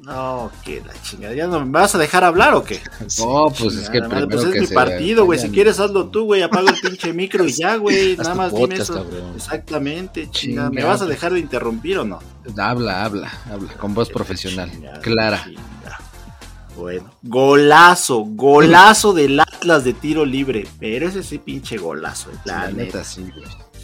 [0.01, 1.35] No, que la chingada.
[1.35, 2.81] ¿Ya no me vas a dejar hablar o qué?
[3.09, 3.23] Sí.
[3.25, 5.39] Oh, pues es que primero pues es que mi se partido, güey.
[5.39, 6.43] Si quieres, hazlo tú, güey.
[6.43, 8.17] Apaga el pinche micro y ya, güey.
[8.17, 8.95] Nada más dime podcast, eso.
[8.95, 9.33] cabrón.
[9.37, 10.71] Exactamente, chingada.
[10.71, 12.19] ¿Me vas a dejar de interrumpir o no?
[12.59, 13.73] Habla, habla, habla.
[13.75, 14.71] Con voz profesional.
[14.71, 15.43] Chingada, Clara.
[15.45, 15.76] chingada.
[16.77, 20.67] Bueno, golazo, golazo del Atlas de tiro libre.
[20.79, 23.03] Pero ese sí, pinche golazo, eh, la La neta.
[23.05, 23.27] sí.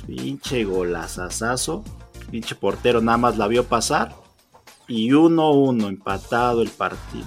[0.07, 1.85] Pinche golazazazo.
[2.31, 4.15] Pinche portero nada más la vio pasar.
[4.89, 7.25] Y 1-1 empatado el partido.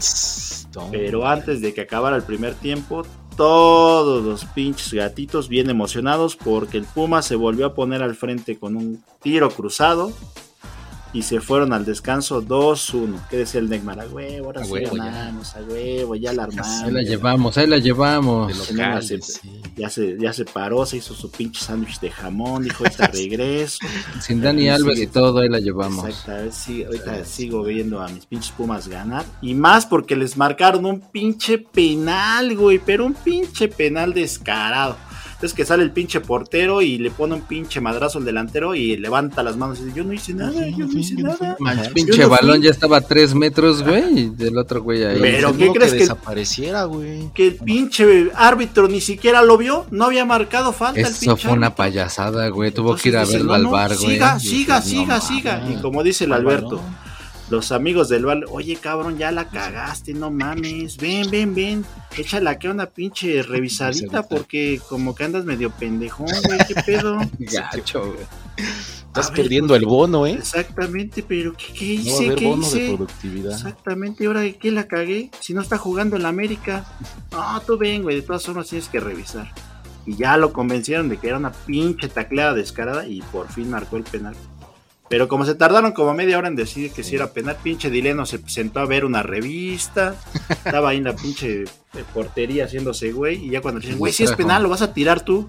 [0.71, 0.91] Toma.
[0.91, 3.03] Pero antes de que acabara el primer tiempo,
[3.37, 8.57] todos los pinches gatitos bien emocionados porque el Puma se volvió a poner al frente
[8.57, 10.11] con un tiro cruzado
[11.15, 13.27] y se fueron al descanso 2-1.
[13.29, 14.01] ¿Qué decía el Neymar?
[14.01, 15.03] A huevo, ahora A sí huevo, ya.
[15.05, 16.83] ganamos, a huevo, ya la armamos.
[16.83, 18.47] Ahí la llevamos, ahí la llevamos.
[18.49, 19.19] De Sí, no, local, sí.
[19.21, 19.61] sí.
[19.77, 23.77] Ya se, ya se paró, se hizo su pinche sándwich de jamón, dijo, ahorita regreso.
[24.19, 25.03] Sin Dani Sí, Alves sí.
[25.03, 26.05] y todo, ahí la llevamos.
[26.05, 29.25] Exacto, sí, ahorita sigo viendo a mis pinches Pumas ganar.
[29.41, 34.97] Y más porque les marcaron un pinche penal, güey, pero un pinche penal descarado.
[35.35, 38.95] Entonces que sale el pinche portero y le pone un pinche madrazo al delantero y
[38.95, 41.57] levanta las manos y dice, yo no hice nada, yo no hice nada.
[41.59, 41.89] Man, Ajá.
[41.93, 44.17] pinche Yo no balón ya estaba a tres metros, güey.
[44.19, 45.17] Y del otro güey ahí.
[45.19, 47.31] Pero, ¿qué crees que- desapareciera, güey?
[47.33, 51.47] Que el pinche árbitro ni siquiera lo vio, no había marcado falta el Eso pinche
[51.49, 52.71] fue una payasada, güey.
[52.71, 54.11] Tuvo Entonces que ir a verlo "No, al no, bar, güey.
[54.13, 55.67] Siga, Y siga, no siga, siga.
[55.69, 57.04] Y como dice el Alberto, Balón.
[57.49, 61.85] Los amigos del bar, oye cabrón, ya la cagaste, no mames, ven, ven, ven,
[62.17, 67.19] échala que una pinche revisadita porque como que andas medio pendejón, güey, qué pedo.
[67.39, 68.25] Gacho, güey.
[69.07, 70.33] Estás ver, perdiendo el bono, ¿eh?
[70.33, 72.25] Exactamente, pero ¿qué, qué No va a hice?
[72.25, 72.95] haber ¿Qué bono de hice?
[72.95, 73.51] productividad.
[73.53, 76.85] Exactamente, ahora qué la cagué, si no está jugando en la América.
[77.31, 79.53] No, tú ven, güey, de todas formas tienes que revisar.
[80.05, 83.97] Y ya lo convencieron de que era una pinche tacleada descarada y por fin marcó
[83.97, 84.35] el penal.
[85.07, 88.25] Pero como se tardaron como media hora en decir que si era penal, pinche Dileno
[88.25, 90.15] se sentó a ver una revista,
[90.49, 91.67] estaba ahí en la pinche eh,
[92.13, 94.93] portería haciéndose güey, y ya cuando le dicen, güey, si es penal, lo vas a
[94.93, 95.47] tirar tú.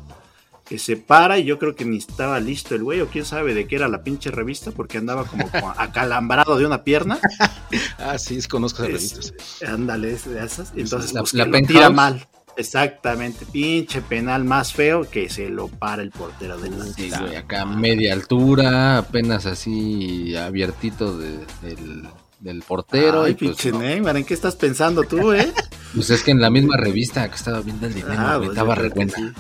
[0.67, 3.55] que se para y yo creo que ni estaba listo el güey o quién sabe
[3.55, 5.49] de qué era la pinche revista porque andaba como
[5.79, 7.19] acalambrado de una pierna.
[7.99, 9.35] ah, sí, conozco esas revistas.
[9.67, 10.73] Ándale, esas.
[10.77, 11.75] Entonces, la, pues, la que lo penthouse.
[11.75, 12.27] tira mal.
[12.57, 17.21] Exactamente, pinche penal más feo que se lo para el portero del Sí, Atlas.
[17.21, 22.09] güey, acá media altura, apenas así abiertito de- del,
[22.41, 23.23] del portero.
[23.25, 23.81] Ay, y pues, pinche no.
[23.81, 25.53] Neymar, ¿en qué estás pensando tú, eh?
[25.95, 28.75] Pues es que en la misma revista que estaba viendo el dinero, Ah, pues, estaba
[28.75, 29.13] re buena.
[29.15, 29.33] sí.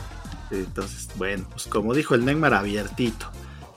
[0.50, 3.30] Entonces, bueno, pues como dijo el Neymar, abiertito.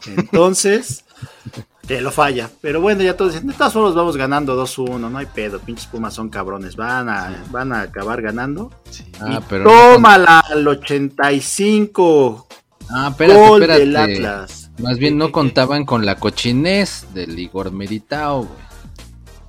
[0.05, 1.03] Entonces,
[1.89, 2.49] que lo falla.
[2.61, 5.87] Pero bueno, ya todos dicen, de todas formas vamos ganando 2-1, no hay pedo, pinches
[5.87, 8.71] Pumas son cabrones, van a, van a acabar ganando.
[8.91, 9.05] Sí.
[9.19, 9.63] Ah, y pero.
[9.63, 12.47] tómala al 85,
[12.91, 13.79] Ah, espérate, gol espérate.
[13.85, 14.71] del Atlas.
[14.77, 18.68] Más bien ¿Qué, no contaban con la cochinés del Igor Meritao, güey.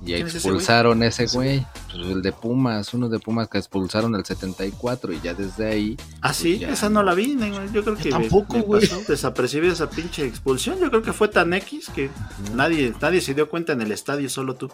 [0.01, 1.63] Y ¿Quién es ese expulsaron ese güey.
[1.91, 5.97] Pues el de Pumas, uno de Pumas que expulsaron al 74 y ya desde ahí.
[6.21, 6.69] Ah, sí, ya.
[6.69, 7.37] esa no la vi,
[7.71, 8.87] yo creo que tampoco, me, me güey.
[8.87, 10.79] pasó desapercibida esa pinche expulsión.
[10.79, 12.09] Yo creo que fue tan X que
[12.55, 14.71] nadie, nadie se dio cuenta en el estadio, solo tú.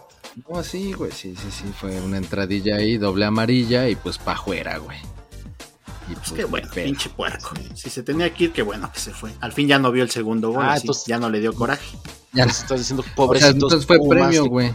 [0.48, 1.64] No, sí, güey, sí, sí, sí.
[1.78, 4.96] Fue una entradilla ahí, doble amarilla y pues pa' afuera, güey.
[6.10, 7.50] Y Pues pues, qué bueno, pinche puerco.
[7.74, 9.30] Si se tenía que ir, qué bueno que se fue.
[9.40, 11.52] Al fin ya no vio el segundo gol, Ah, así entonces- ya no le dio
[11.52, 11.98] coraje.
[12.32, 14.74] Ya, Entonces estás diciendo o sea, pobrecitos entonces fue Pumas premio, que- güey.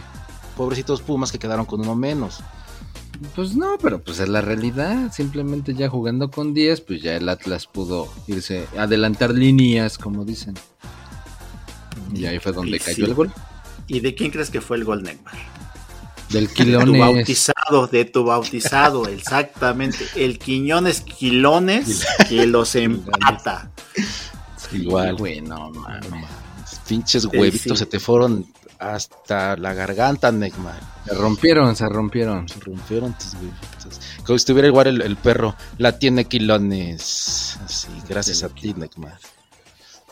[0.56, 2.40] Pobrecitos Pumas que quedaron con uno menos.
[3.34, 5.12] Pues no, pero pues es la realidad.
[5.12, 10.54] Simplemente ya jugando con 10, pues ya el Atlas pudo irse, adelantar líneas, como dicen.
[12.12, 13.02] Y ahí fue donde Y cayó sí.
[13.02, 13.32] el gol.
[13.86, 15.34] ¿Y de quién crees que fue el gol, Neymar?
[16.30, 17.00] Del Tu Quilones.
[17.00, 20.04] bautizado, de tu bautizado, exactamente.
[20.16, 23.70] El Quiñones Quilones que los empata.
[24.72, 25.16] Igual.
[25.16, 26.26] Güey, no mames.
[26.88, 27.84] Pinches huevitos sí.
[27.84, 28.46] se te fueron
[28.78, 30.80] hasta la garganta, Neymar.
[31.06, 32.48] Se rompieron, se rompieron.
[32.48, 34.00] Se rompieron tus huevitos.
[34.18, 35.54] Como si estuviera igual el, el perro.
[35.78, 37.58] La tiene Quilones.
[37.64, 39.18] Así, gracias a ti, Neymar.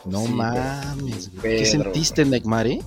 [0.05, 1.41] No Sí, mames, güey.
[1.41, 2.79] ¿Qué Pedro, sentiste, Neymar, eh?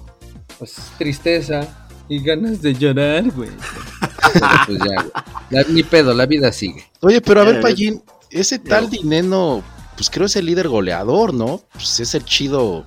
[0.59, 1.67] Pues tristeza
[2.09, 3.51] y ganas de llorar, güey.
[4.33, 5.11] Pero, pues ya, güey.
[5.51, 6.85] La- ni pedo, la vida sigue.
[7.01, 7.61] Oye, pero a ver.
[7.61, 9.63] Payín, ese tal Dineno,
[9.97, 11.63] pues creo es el líder goleador, ¿no?
[11.73, 12.85] Pues es el chido.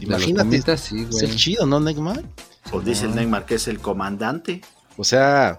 [0.00, 2.22] Imagínate, sí, es el chido, ¿no, Neymar?
[2.70, 4.60] Pues dice el Neymar que es el comandante.
[4.96, 5.58] O sea,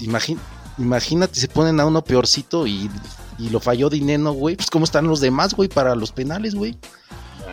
[0.00, 0.38] imagi-
[0.78, 2.90] imagínate, se ponen a uno peorcito y,
[3.38, 4.56] y lo falló Dineno, güey.
[4.56, 6.78] Pues cómo están los demás, güey, para los penales, güey.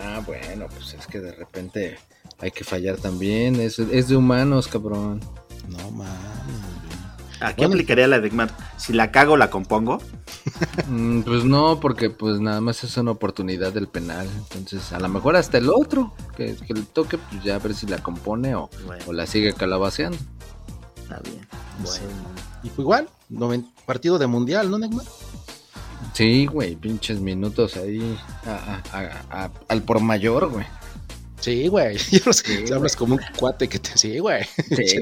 [0.03, 1.97] Ah, bueno, pues es que de repente
[2.39, 3.59] hay que fallar también.
[3.59, 5.19] Es, es de humanos, cabrón.
[5.69, 6.11] No mames,
[7.43, 7.73] Aquí Bueno.
[7.73, 8.55] aplicaría la de Neymar.
[8.77, 9.99] Si la cago, la compongo.
[10.87, 14.27] Mm, pues no, porque pues nada más es una oportunidad del penal.
[14.37, 17.73] Entonces, a lo mejor hasta el otro que, que le toque, pues ya a ver
[17.75, 20.17] si la compone o, Bueno, o la sigue calabaceando.
[21.01, 21.45] está bien.
[21.83, 22.05] Bueno.
[22.63, 25.05] Y pues igual, noven- partido de mundial, ¿no, Neymar?
[26.13, 30.65] Sí, güey, pinches minutos ahí a- a- a- a- al por mayor, güey.
[31.43, 31.97] Sí, güey.
[31.99, 32.19] Sí,
[32.73, 32.97] hablas güey.
[32.97, 33.97] como un cuate que te.
[33.97, 34.45] Sí, güey.
[34.75, 34.97] Sí.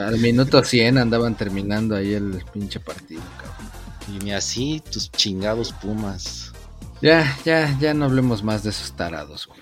[0.00, 3.70] Al minuto 100 andaban terminando ahí el pinche partido, cabrón.
[4.08, 6.50] Y ni así tus chingados Pumas.
[7.00, 9.60] Ya, ya, ya no hablemos más de esos tarados, güey.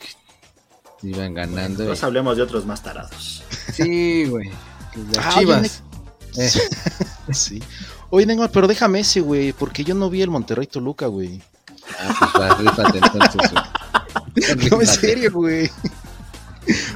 [1.03, 1.83] Iban ganando.
[1.83, 3.43] Entonces hablemos de otros más tarados.
[3.73, 4.51] Sí, güey.
[5.15, 5.83] Las Ah, oye, chivas.
[6.37, 6.51] Eh,
[7.33, 7.63] Sí.
[8.11, 11.41] Oye, Neymar, pero déjame ese, güey, porque yo no vi el Monterrey Toluca, güey.
[11.99, 13.65] ah, pues va, rífate entonces, güey.
[14.71, 15.71] No, en serio, güey.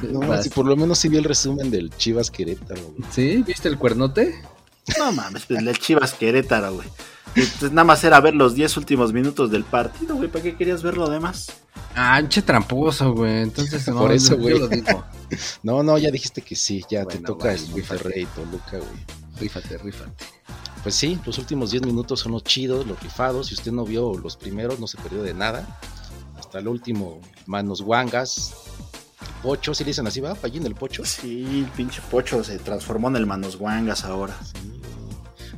[0.09, 3.09] No, si por lo menos sí vi el resumen del Chivas Querétaro, güey.
[3.11, 3.43] ¿Sí?
[3.45, 4.41] ¿Viste el cuernote?
[4.99, 6.87] No mames, pues el Chivas Querétaro, güey.
[7.35, 10.29] Entonces nada más era ver los 10 últimos minutos del partido, güey.
[10.29, 11.51] ¿Para qué querías ver lo demás?
[11.95, 13.41] Ah, che tramposo, güey.
[13.41, 14.59] Entonces, no, Por eso, güey.
[15.63, 17.69] No, no, ya dijiste que sí, ya te toca vas, el.
[17.71, 19.05] Monterrey Toluca, güey.
[19.39, 20.11] Rífate, rífate.
[20.83, 23.47] Pues sí, los últimos 10 minutos son los chidos, los rifados.
[23.47, 25.79] Si usted no vio los primeros, no se perdió de nada.
[26.55, 28.53] Hasta el último, manos guangas.
[29.43, 30.37] Pocho, si le dicen así, ¿va?
[30.41, 31.03] Allí en el pocho.
[31.03, 34.37] Sí, el pinche Pocho se transformó en el Manos Guangas ahora.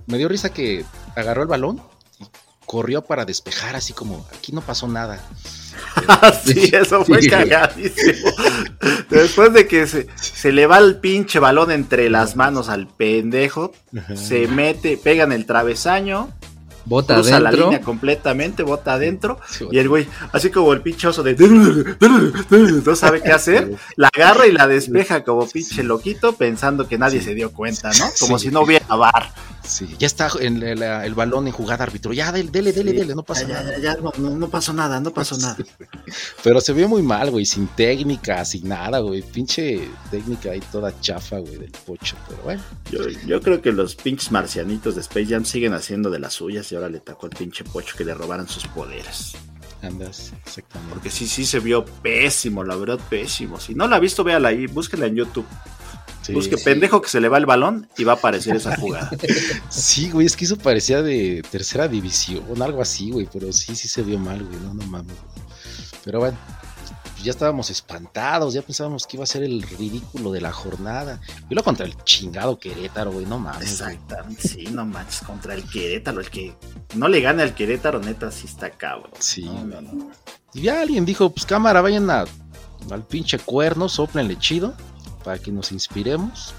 [0.08, 0.86] Me dio risa que
[1.16, 1.80] agarró el balón
[2.20, 2.26] y
[2.66, 5.24] corrió para despejar, así como aquí no pasó nada.
[6.44, 8.32] sí, eso fue Sí, cagadísimo.
[9.12, 13.72] Después de que se, se le va el pinche balón entre las manos al pendejo,
[14.16, 16.34] se mete, pega en el travesaño,
[16.88, 17.66] Bota cruza la adentro.
[17.70, 19.40] línea completamente, bota adentro.
[19.50, 21.36] Sí, Y el güey, así como el pinche oso de
[22.86, 27.20] no sabe qué hacer, la agarra y la despeja como pinche loquito, pensando que nadie
[27.20, 27.26] Sí.
[27.26, 28.06] se dio cuenta, ¿no?
[28.20, 28.48] Como Sí.
[28.48, 29.32] si no hubiera bar.
[29.64, 32.14] Sí, ya está en el, el- el balón en jugada árbitro.
[32.14, 32.98] Ya, dele, dele, dele, Sí.
[33.00, 33.72] dele, no pasa Ya, nada.
[33.78, 35.58] ya, ya, no, no, no pasó nada, no pasó nada.
[36.44, 39.22] Pero se vio muy mal, güey, sin técnica, sin nada, güey.
[39.24, 42.16] Pinche técnica ahí toda chafa, güey, del pocho.
[42.30, 46.20] Pero bueno, Yo, yo creo que los pinches marcianitos de Space Jam siguen haciendo de
[46.20, 49.34] las suyas ahora le tocó al pinche pocho que le robaran sus poderes.
[49.82, 50.94] Andas, exactamente.
[50.94, 53.60] Porque sí, sí se vio pésimo, la verdad, pésimo.
[53.60, 55.46] Si no la ha visto, véala ahí, búsquela en YouTube.
[56.24, 56.64] Sí, Busque sí.
[56.66, 59.10] pendejo que se le va el balón y va a aparecer esa jugada.
[59.70, 63.88] Sí, güey, es que eso parecía de tercera división, algo así, güey, pero sí, sí
[63.88, 65.16] se vio mal, güey, no, no mames.
[65.16, 65.48] güey.
[66.04, 66.38] Pero bueno,
[67.28, 71.22] ya estábamos espantados, ya pensábamos que iba a ser el ridículo de la jornada.
[71.50, 73.72] Y luego contra el chingado Querétaro, güey, no mames.
[73.72, 76.56] Exactamente, sí, no manches, contra el Querétaro, el que
[76.96, 79.12] no le gane al Querétaro, neta, sí está cabrón.
[79.20, 80.12] Sí, No, no, no.
[80.54, 82.26] Y ya alguien dijo, pues cámara, vayan a,
[82.90, 84.74] al pinche cuerno, soplenle chido,
[85.24, 86.54] para que nos inspiremos.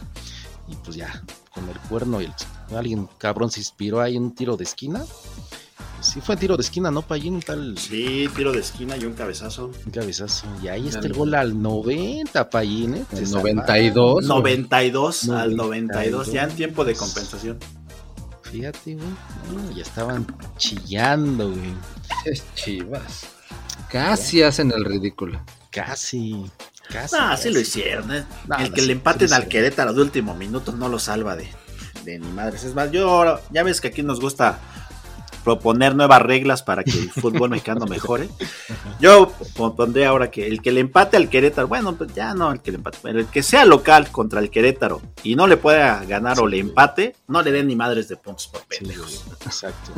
[0.68, 1.22] Y pues ya,
[1.54, 5.02] con el cuerno, y el- alguien cabrón se inspiró ahí en un tiro de esquina.
[6.00, 7.34] Sí fue tiro de esquina, ¿no, Payín?
[7.34, 9.70] Un tal Sí, tiro de esquina y un cabezazo.
[9.84, 10.46] un cabezazo.
[10.62, 13.04] Y ahí está el gol al 90, Payín, ¿eh?
[13.12, 14.14] El Se 92.
[14.14, 14.26] güey.
[14.28, 16.32] 92 al 92, 92.
[16.32, 17.58] ya en tiempo de compensación.
[18.42, 19.08] Fíjate, güey.
[19.52, 20.26] No, ya estaban
[20.56, 21.72] chillando, güey.
[22.24, 23.26] Es Chivas.
[23.90, 25.40] Casi hacen el ridículo.
[25.70, 26.44] Casi,
[26.90, 27.16] casi.
[27.18, 28.10] Ah, sí lo hicieron.
[28.14, 28.24] ¿eh?
[28.46, 29.48] No, el no, que sí, le empaten sí al.
[29.48, 31.48] Querétaro de último minuto no lo salva de,
[32.04, 32.64] de ni madres.
[32.64, 34.58] Es más, yo ahora- ya ves que aquí nos gusta
[35.44, 38.28] proponer nuevas reglas para que el fútbol mexicano mejore.
[39.00, 42.60] Yo pondré ahora que el que le empate al Querétaro, bueno, pues ya no el
[42.60, 46.04] que le empate, pero el que sea local contra el Querétaro y no le pueda
[46.04, 49.24] ganar o le empate, no le den ni madres de puntos por pendejos.
[49.44, 49.92] exacto.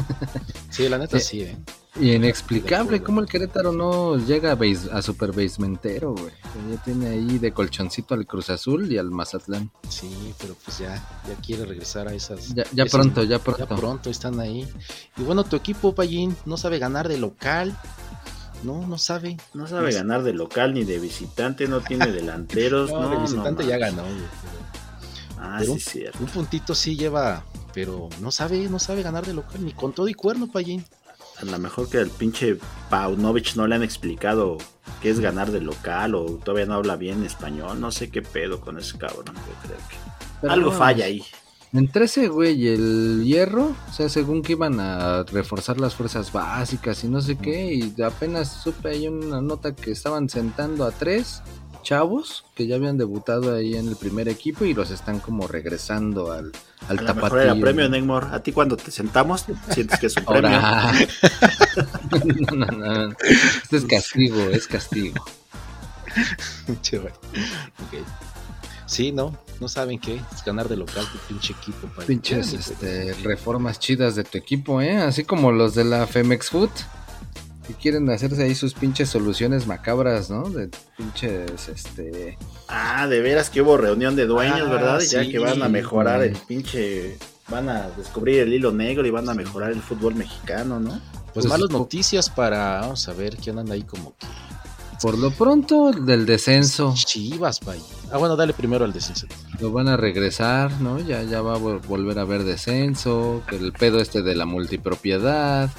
[0.71, 1.59] Sí, la neta Eh, sí, ¿eh?
[2.01, 6.33] Y inexplicable cómo el Querétaro no llega a, base- a super basementero, güey.
[6.71, 9.73] Ya tiene ahí de colchoncito al Cruz Azul y al Mazatlán.
[9.89, 10.95] Sí, pero pues ya,
[11.29, 12.55] ya quiere regresar a esas.
[12.55, 13.67] Ya, ya esas- pronto, ya Ya pronto.
[13.77, 14.69] pronto están ahí.
[15.17, 17.77] Y bueno, tu equipo, Payín, no sabe ganar de local.
[18.63, 19.37] No, no sabe.
[19.55, 22.91] No sabe ganar de local ni de visitante, no tiene delanteros.
[22.91, 24.03] No, no, de no visitante ya ganó.
[24.03, 24.15] güey,
[25.43, 26.19] Ah, Pero sí, es cierto.
[26.21, 27.43] Un puntito sí lleva,
[27.73, 30.85] pero no sabe, no sabe ganar de local, ni con todo y cuerno, Payín.
[31.41, 32.59] A lo mejor que al pinche
[32.91, 34.59] Paunovic no le han explicado
[35.01, 37.81] qué es ganar de local o todavía no habla bien español.
[37.81, 39.25] No sé qué pedo con ese cabrón.
[39.27, 39.97] Yo creo que
[40.43, 41.25] Pero algo falla ahí.
[41.73, 46.33] Entre ese güey y el hierro, o sea, según que iban a reforzar las fuerzas
[46.33, 50.91] básicas y no sé qué, y apenas supe ahí una nota que estaban sentando a
[50.91, 51.43] tres
[51.83, 56.33] chavos que ya habían debutado ahí en el primer equipo y los están como regresando
[56.33, 56.53] al,
[56.89, 58.35] al A mejor era premio Neymar.
[58.35, 60.51] A ti cuando te sentamos sientes que es un premio.
[62.51, 63.17] No, no, no.
[63.63, 65.25] Este es castigo, es castigo.
[66.83, 67.13] Che, güey.
[67.13, 68.05] Ok.
[68.87, 71.89] Sí, no, no saben qué es ganar de local tu pinche equipo.
[72.07, 74.97] Pinches este, reformas chidas de tu equipo, ¿eh?
[74.97, 76.71] Así como los de la Femex Food.
[77.71, 80.51] Que quieren hacerse ahí sus pinches soluciones macabras, ¿no?
[80.51, 82.37] De pinches, este...
[82.69, 85.01] Ah, de veras que hubo reunión de dueños, Ah, ¿verdad?
[85.01, 86.31] Ya que van a mejorar güey.
[86.31, 87.17] el pinche.
[87.49, 90.91] Van a descubrir el hilo negro y van a mejorar el fútbol mexicano, ¿no?
[91.33, 94.27] Pues Pues, malas noticias para, vamos a ver, que andan ahí como que
[95.01, 96.93] Por lo pronto, del descenso.
[96.97, 97.85] Chivas, Payín.
[98.13, 99.27] Ah, bueno, dale primero al descenso.
[99.61, 100.99] Lo van a regresar, ¿no?
[100.99, 103.43] Ya, ya va a vol- volver a haber descenso.
[103.49, 105.71] Que el pedo este de la multipropiedad.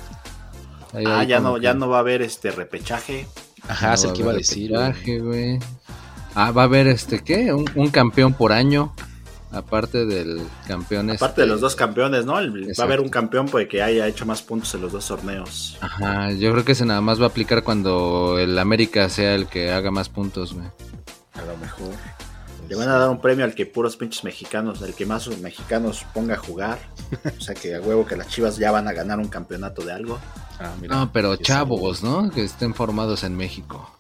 [0.93, 3.27] Ahí Ah, ya no, que- ya no va a haber este repechaje.
[3.67, 4.69] Ajá, No es el va que iba a haber decir.
[4.71, 4.81] güey.
[4.87, 5.59] repechaje, güey.
[6.35, 7.53] Ah, va a haber este, ¿qué?
[7.53, 8.93] Un, un campeón por año.
[9.53, 12.39] Aparte del campeón Aparte este- de los dos campeones, ¿no?
[12.39, 15.05] El- va a haber un campeón pues, que haya hecho más puntos en los dos
[15.05, 15.77] torneos.
[15.81, 19.47] Ajá, yo creo que ese nada más va a aplicar cuando el América sea el
[19.47, 20.67] que haga más puntos, güey.
[21.33, 21.89] A lo mejor.
[22.71, 26.05] Le van a dar un premio al que puros pinches mexicanos, el que más mexicanos
[26.13, 26.79] ponga a jugar.
[27.37, 29.91] O sea que a huevo que las chivas ya van a ganar un campeonato de
[29.91, 30.17] algo.
[30.57, 32.29] Ah, mira, No, pero chavos, ¿no?
[32.31, 33.93] Que estén formados en México.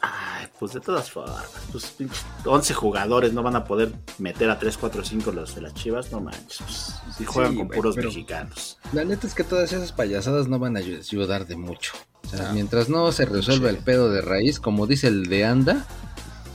[0.00, 4.58] Ay, pues de todas formas, pues pinches 11 jugadores no van a poder meter a
[4.58, 6.58] 3, 4, 5 los de las chivas, no manches.
[7.04, 8.76] Pues, si juegan Sí, con puros pero- mexicanos.
[8.92, 11.92] La neta es que todas esas payasadas no van a ayu- ayudar de mucho.
[12.24, 15.44] O sea, Ah, mientras no se resuelva el pedo de raíz, como dice el de
[15.44, 15.86] Anda,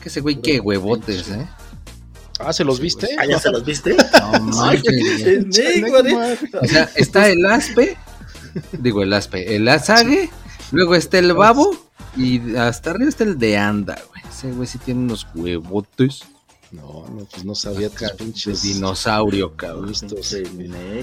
[0.02, 1.48] que ese güey qué huevotes, ¿eh?
[2.40, 3.08] Ah, ¿se los viste?
[3.20, 3.96] Ah, ya se los viste.
[3.96, 6.40] No pendejo, ¿eh?
[6.60, 7.98] O sea, está el aspe,
[8.74, 10.30] digo el aspe, el azague,
[10.72, 11.78] luego está el babo
[12.18, 14.24] y hasta arriba está el de anda, güey.
[14.28, 16.24] Ese güey sí tiene unos huevotes
[16.72, 18.64] No, no, pues no sabía tus pinches.
[18.64, 19.90] dinosaurio, cabrón.
[19.90, 20.36] listos.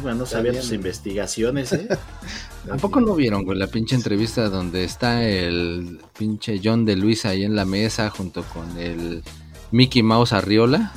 [0.03, 1.89] No sabía tus investigaciones, ¿eh?
[2.71, 7.27] ¿A poco no vieron, güey, la pinche entrevista donde está el pinche John de Luis
[7.27, 9.23] ahí en la mesa junto con el
[9.71, 10.93] Mickey Mouse Arriola?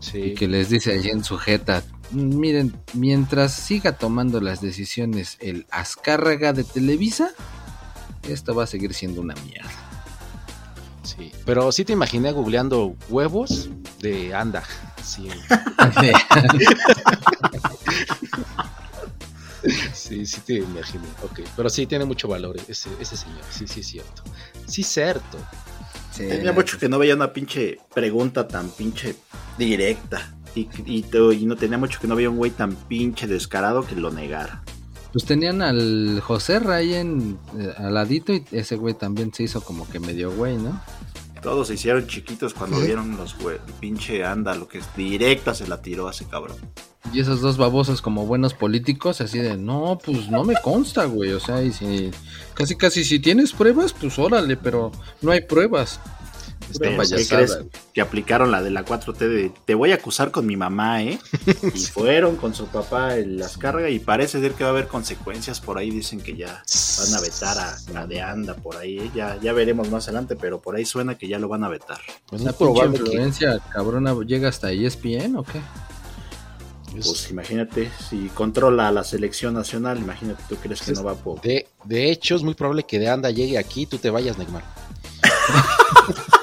[0.00, 0.18] Sí.
[0.18, 6.54] Y que les dice allí en sujeta, miren, mientras siga tomando las decisiones el Azcárraga
[6.54, 7.32] de Televisa,
[8.28, 9.87] esto va a seguir siendo una mierda.
[11.16, 14.62] Sí, pero sí te imaginé googleando huevos de anda.
[15.02, 15.28] Sí,
[19.92, 21.08] Sí, sí te imaginé.
[21.24, 23.40] Ok, pero sí tiene mucho valor ese, ese señor.
[23.50, 24.22] Sí, sí, es cierto.
[24.66, 25.38] Sí, cierto.
[26.12, 29.16] Sí, Tenía mucho que no veía una pinche pregunta tan pinche
[29.56, 30.34] directa.
[30.54, 33.96] Y, y, y no tenía mucho que no veía un güey tan pinche descarado que
[33.96, 34.62] lo negara.
[35.18, 39.60] Pues tenían al José Ray en, eh, al ladito y ese güey también se hizo
[39.60, 40.80] como que medio güey, ¿no?
[41.42, 43.58] Todos se hicieron chiquitos cuando vieron los güey.
[43.80, 46.56] Pinche anda, lo que es directa se la tiró a ese cabrón.
[47.12, 51.32] Y esos dos babosos como buenos políticos, así de, no, pues no me consta, güey.
[51.32, 52.12] O sea, y si
[52.54, 55.98] casi casi si tienes pruebas, pues órale, pero no hay pruebas.
[56.72, 57.58] Pura Pero, ¿qué payasada, crees?
[57.92, 61.18] Que aplicaron la de la 4T de te voy a acusar con mi mamá, ¿eh?
[61.74, 64.88] Y fueron con su papá en las cargas y parece ser que va a haber
[64.88, 65.90] consecuencias por ahí.
[65.90, 66.62] Dicen que ya
[66.98, 68.98] van a vetar a, a de anda por ahí.
[68.98, 69.10] ¿eh?
[69.14, 71.98] Ya, ya veremos más adelante, pero por ahí suena que ya lo van a vetar.
[72.26, 73.04] Pues pinche probable que.
[73.04, 75.60] influencia cabrona llega hasta ESPN o qué?
[76.92, 81.40] Pues imagínate, si controla la selección nacional, imagínate, ¿tú crees que no va por...?
[81.42, 84.38] De, de hecho, es muy probable que de anda llegue aquí y tú te vayas,
[84.38, 84.64] Neymar.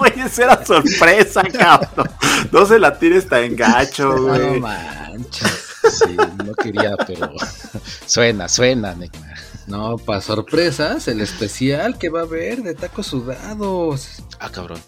[0.00, 2.08] Güey, esa era sorpresa, cabrón.
[2.50, 4.60] No se la tires tan gacho, No güey.
[4.60, 5.66] manches.
[5.98, 7.30] Sí, no quería, pero
[8.06, 9.38] suena, suena, Neymar.
[9.66, 14.22] No, para sorpresas, el especial que va a haber de tacos sudados.
[14.38, 14.80] Ah, cabrón.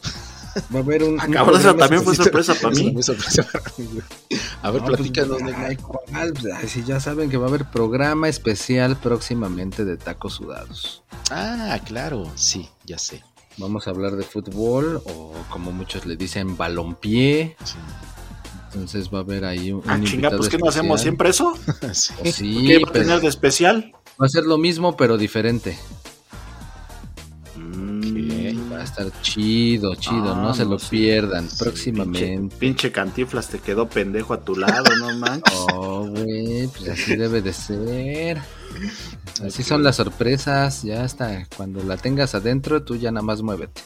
[0.75, 1.19] Va a haber un.
[1.21, 2.91] Ah, cabrón, esa también fue sorpresa para mí.
[2.91, 4.05] muy sorpresa para mí, güey.
[4.63, 5.65] A ver, No, pues, platícanos, Neymar.
[5.65, 6.33] ay, ¿cuál?
[6.35, 11.03] Pues, ay, si ya saben que va a haber programa especial próximamente de tacos sudados.
[11.31, 13.23] Ah, claro, sí, ya sé.
[13.59, 17.57] Vamos a hablar de fútbol o como muchos le dicen balompié.
[17.65, 17.75] Sí.
[18.73, 21.29] Entonces va a haber ahí un, Ah, un chinga, invitado pues que no hacemos siempre
[21.31, 21.53] eso.
[21.93, 22.13] Sí.
[22.19, 23.93] Pues sí, ¿Qué va a tener de especial?
[24.21, 25.77] va a ser lo mismo pero diferente.
[28.73, 30.87] Va a estar chido, chido, Ah, no se lo sí.
[30.91, 32.57] pierdan Pinche, próximamente.
[32.57, 35.67] pinche cantiflas te quedó pendejo a tu lado, no manches.
[35.75, 38.41] Oh, güey, pues así debe de ser.
[39.47, 43.83] Así son las sorpresas, ya hasta cuando la tengas adentro, tú ya nada más muévete.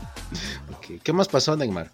[1.02, 1.90] ¿Qué más pasó, Neymar?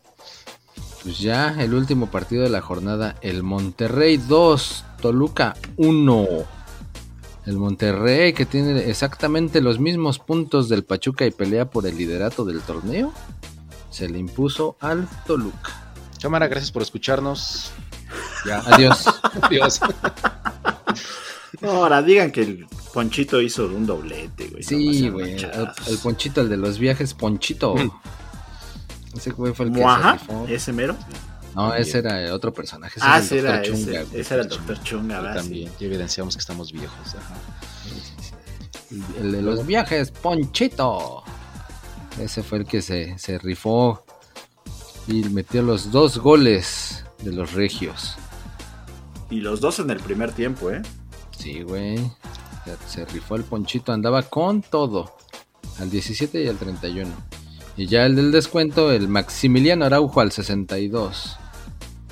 [1.02, 6.26] Pues ya el último partido de la jornada, el Monterrey 2, Toluca 1.
[7.47, 12.44] El Monterrey que tiene exactamente los mismos puntos del Pachuca y pelea por el liderato
[12.44, 13.12] del torneo,
[13.90, 15.84] se le impuso al Toluca.
[16.20, 17.70] Cámara, gracias por escucharnos.
[18.44, 19.05] Ya, Adiós.
[19.42, 19.80] adiós.
[21.62, 24.62] Ahora digan que el Ponchito hizo un doblete, güey.
[24.62, 25.36] Sí, güey.
[25.36, 27.74] El, Ponchito, el de los viajes, Ponchito.
[29.14, 30.47] Ese güey fue el que Muaja, se rifó.
[30.49, 30.97] ese mero.
[31.57, 32.98] No, ese era otro personaje.
[32.98, 33.64] Ese Ah, el era Dr.
[33.72, 34.20] Chunga, ese.
[34.20, 35.36] Ese era el doctor Chunga, ¿verdad?
[35.36, 37.14] también, ya evidenciamos que estamos viejos.
[37.14, 37.34] Ajá.
[39.20, 41.24] El de los viajes, Ponchito.
[42.20, 44.04] Ese fue el que se, se rifó
[45.09, 48.16] y metió los dos goles de los regios.
[49.30, 50.82] Y los dos en el primer tiempo, ¿eh?
[51.36, 51.96] Sí, güey.
[52.64, 55.16] Se, se rifó el Ponchito, andaba con todo.
[55.78, 57.11] Al 17 y al 31.
[57.76, 61.36] Y ya el del descuento, el Maximiliano Araujo al 62.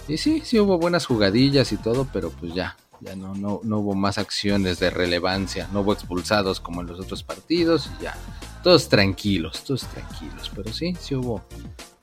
[0.09, 3.79] Y sí, sí hubo buenas jugadillas y todo, pero pues ya, ya no, no, no
[3.79, 8.15] hubo más acciones de relevancia, no hubo expulsados como en los otros partidos y ya.
[8.63, 11.45] Todos tranquilos, todos tranquilos, pero sí, sí hubo,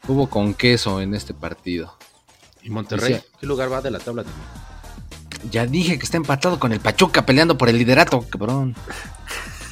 [0.07, 1.95] hubo con queso en este partido.
[2.63, 3.21] ¿Y Monterrey?
[3.39, 4.23] ¿Qué lugar va de la tabla?
[4.23, 4.71] Neymar?
[5.49, 8.75] Ya dije que está empatado con el Pachuca peleando por el liderato, cabrón.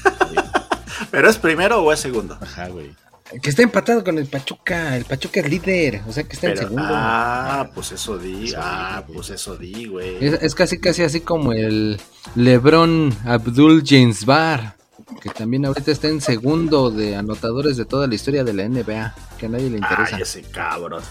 [1.11, 2.37] ¿Pero es primero o es segundo?
[2.41, 2.95] Ajá, güey.
[3.41, 6.57] Que está empatado con el Pachuca, el Pachuca es líder, o sea que está en
[6.57, 6.83] segundo.
[6.87, 8.51] ah, pues eso di.
[8.57, 10.17] Ah, pues eso di, güey.
[10.19, 11.99] Es, es casi casi así como el
[12.35, 14.77] Lebron Abdul James Bar,
[15.21, 19.15] que también ahorita está en segundo de anotadores de toda la historia de la NBA,
[19.37, 20.15] que a nadie le interesa.
[20.15, 21.03] Ay, ese cabrón.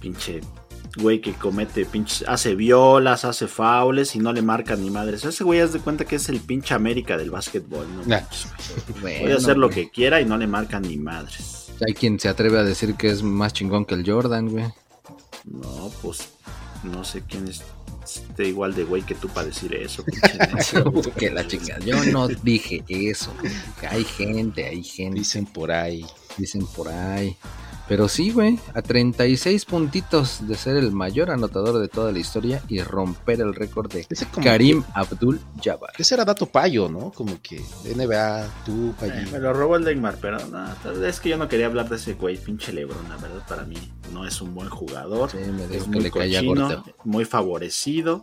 [0.00, 0.40] Pinche
[0.96, 2.24] güey que comete pinches.
[2.28, 5.24] Hace violas, hace faules y no le marcan ni madres.
[5.24, 8.04] Ese güey haz de cuenta que es el pinche América del básquetbol, ¿no?
[8.04, 8.20] Nah.
[9.00, 9.84] Bueno, Puede hacer lo güey.
[9.84, 11.68] que quiera y no le marcan ni madres.
[11.86, 14.66] Hay quien se atreve a decir que es más chingón que el Jordan, güey.
[15.44, 16.28] No, pues
[16.84, 17.62] no sé quién es
[18.04, 20.04] esté igual de güey que tú para decir eso.
[21.16, 21.80] que la chingada.
[21.84, 23.32] Yo no dije eso.
[23.88, 25.20] Hay gente, hay gente.
[25.20, 26.04] Dicen por ahí.
[26.36, 27.36] Dicen por ahí.
[27.88, 32.62] Pero sí, güey, a 36 puntitos de ser el mayor anotador de toda la historia
[32.68, 34.06] y romper el récord de
[34.42, 35.90] Karim Abdul Jabbar.
[35.94, 37.10] que- Ese era dato payo, ¿no?
[37.10, 39.30] Como que NBA, tú, Eh, Payi.
[39.32, 42.14] me lo robó el Neymar, pero no, es que yo no quería hablar de ese
[42.14, 43.76] güey, pinche Lebron, la verdad para mí
[44.12, 45.30] no es un buen jugador.
[45.30, 48.22] Sí, me es que muy le cochino, muy favorecido.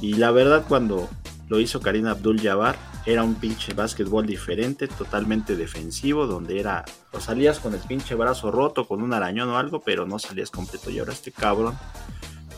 [0.00, 1.08] Y la verdad, cuando
[1.48, 2.76] lo hizo Karim Abdul Jabbar,
[3.06, 8.50] era un pinche básquetbol diferente, totalmente defensivo, donde era, o salías con el pinche brazo
[8.50, 10.90] roto, con un arañón o algo, pero no salías completo.
[10.90, 11.76] Y ahora este cabrón,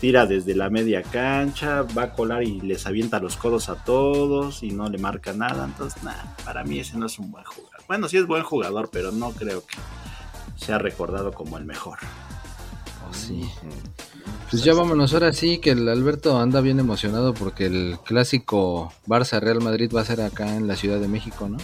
[0.01, 4.63] tira desde la media cancha, va a colar y les avienta los codos a todos
[4.63, 5.65] y no le marca nada.
[5.65, 7.81] Entonces, nada, para mí ese no es un buen jugador.
[7.89, 9.77] Bueno, sí es buen jugador, pero no creo que
[10.57, 11.99] sea recordado como el mejor.
[13.09, 13.49] Oh, sí.
[14.51, 19.41] Pues ya vámonos, ahora sí que el Alberto anda bien emocionado porque el clásico Barça
[19.41, 21.59] Real Madrid va a ser acá en la Ciudad de México, ¿no?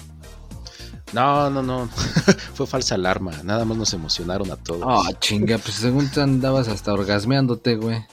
[1.12, 1.88] No, no, no.
[2.54, 3.32] Fue falsa alarma.
[3.44, 4.82] Nada más nos emocionaron a todos.
[4.86, 8.04] Ah, chinga, pues según te andabas hasta orgasmeándote, güey.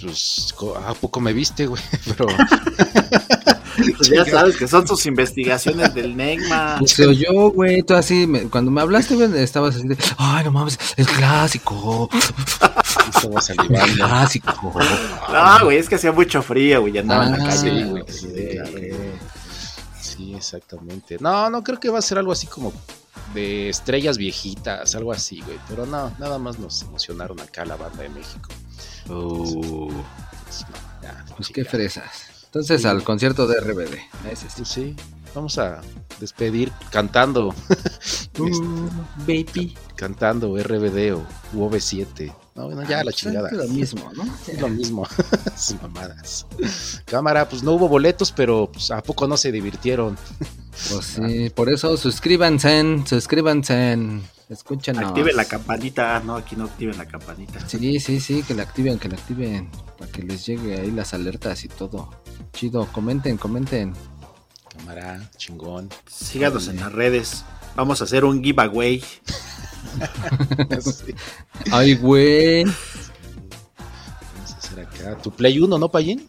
[0.00, 1.82] Pues, ¿a poco me viste, güey?
[2.04, 2.26] Pero.
[3.96, 6.76] Pues ya sabes que son tus investigaciones del Negma.
[6.78, 10.44] Pues se oyó, güey, tú así, me- cuando me hablaste, güey, estabas así de, ay,
[10.44, 12.08] no mames, el clásico,
[13.14, 14.72] Estaba el clásico.
[15.32, 17.84] No, güey, es que hacía mucho frío, güey, ya andaba en la Ah, calle.
[17.84, 18.04] sí, güey.
[18.08, 20.36] sí, claro.
[20.36, 21.16] exactamente.
[21.20, 22.72] No, no creo que va a ser algo así como
[23.34, 25.58] de estrellas viejitas, algo así, güey.
[25.68, 28.48] Pero no, nada más nos emocionaron acá la banda de México.
[29.08, 29.90] Uh,
[30.44, 32.10] Pues, no, ya, pues qué fresas.
[32.60, 33.94] Entonces al concierto de RBD.
[34.30, 34.54] ese sí.
[34.56, 34.96] Pues sí,
[35.34, 35.80] vamos a
[36.20, 37.54] despedir cantando,
[38.38, 38.88] Uh,
[39.26, 39.76] baby.
[39.94, 41.22] cantando RBD o
[41.54, 42.32] UV7.
[42.54, 43.48] No, bueno, ya la Pues, chingada.
[43.50, 44.24] Es lo mismo, ¿no?
[44.48, 45.06] Es lo mismo,
[45.56, 46.46] sus mamadas.
[47.04, 50.16] Cámara, pues no hubo boletos, pero pues, ¿a poco no se divirtieron?
[50.90, 53.98] Pues sí, por eso suscríbanse, suscríbanse,
[54.48, 55.04] escúchenos.
[55.04, 56.16] Activen la campanita.
[56.16, 57.66] Ah, no, aquí no activen la campanita.
[57.68, 61.14] Sí, sí, sí, que la activen, que la activen, para que les llegue ahí las
[61.14, 62.10] alertas y todo.
[62.52, 63.94] Chido, comenten, comenten.
[64.76, 65.88] Cámara, chingón.
[66.06, 67.44] Síganos en las redes.
[67.74, 69.02] Vamos a hacer un giveaway.
[70.80, 71.14] Sí,
[71.70, 72.64] Ay, güey.
[72.64, 75.16] vamos a hacer acá.
[75.22, 76.28] Tu Play 1, ¿no, Payín?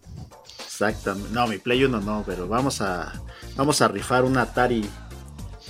[0.59, 1.32] Exactamente.
[1.32, 3.11] No, mi Play 1 no, pero vamos a
[3.55, 4.88] vamos a rifar una Atari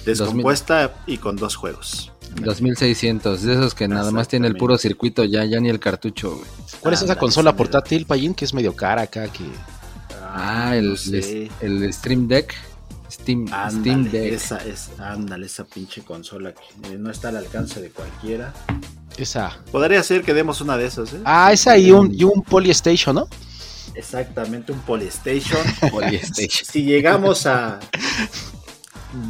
[0.06, 2.12] descompuesta y con dos juegos.
[2.36, 6.36] 2600, de esos que nada más tiene el puro circuito ya, ya ni el cartucho,
[6.36, 6.48] güey.
[6.80, 8.34] ¿Cuál es esa consola portátil, Payín?
[8.34, 9.44] Que es medio cara acá, que...
[10.24, 11.50] Ah, el, no sé.
[11.62, 12.54] el Stream Deck.
[13.10, 14.34] Steam, Steam Ándale, Deck.
[14.34, 18.54] esa es, ándale, esa pinche consola que eh, no está al alcance de cualquiera.
[19.18, 19.58] Esa.
[19.72, 21.22] Podría ser que demos una de esas, ¿eh?
[21.24, 23.28] Ah, esa y un, y un Polystation, ¿no?
[23.96, 25.62] Exactamente, un Polystation.
[25.92, 26.66] Polystation.
[26.66, 27.80] si llegamos a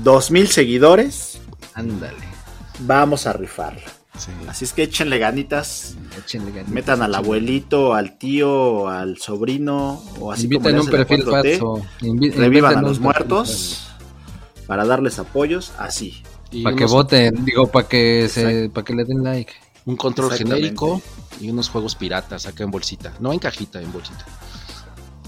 [0.03, 1.37] 2000 seguidores,
[1.77, 2.36] Ándale.
[2.79, 3.81] Vamos a rifarla.
[4.17, 4.31] Sí.
[4.47, 10.31] Así es que échenle ganitas, Échenle ganitas, metan al abuelito, al tío, al sobrino, o
[10.31, 11.85] así como le un perfil 4T, falso.
[12.35, 13.87] Revivan a los muertos
[14.65, 16.23] para darles apoyos, así.
[16.63, 19.53] Para que voten, digo, para que se, para que le den like.
[19.85, 21.01] Un control genérico
[21.39, 23.13] y unos juegos piratas acá en bolsita.
[23.19, 24.25] No en cajita, en bolsita.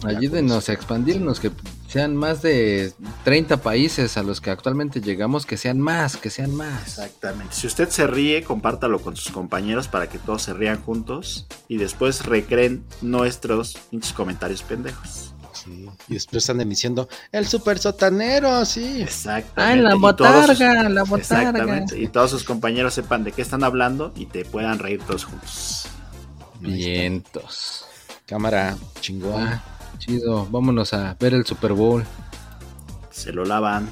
[0.06, 1.52] Ayúdenos a expandirnos, que
[1.88, 2.94] sean más de
[3.26, 6.84] 30 países a los que actualmente llegamos, que sean más, que sean más.
[7.00, 7.54] Exactamente.
[7.56, 11.78] Si usted se ríe, compártalo con sus compañeros para que todos se rían juntos y
[11.78, 15.34] después recreen nuestros pinches comentarios pendejos.
[15.54, 15.90] Sí.
[16.08, 19.02] Y después andan diciendo, el super sotanero, sí.
[19.02, 19.62] Exactamente.
[19.62, 21.50] Ah, la todos sus- botarga, la botarga.
[21.50, 22.00] Exactamente.
[22.00, 25.88] Y todos sus compañeros sepan de qué están hablando y te puedan reír todos juntos.
[26.62, 27.86] Vientos.
[28.26, 29.42] Cámara, chingón.
[29.48, 29.64] Ah,
[30.00, 32.04] Chido, vámonos a ver el Super Bowl.
[33.12, 33.86] Se lo lavan.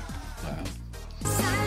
[0.44, 1.67] Wow.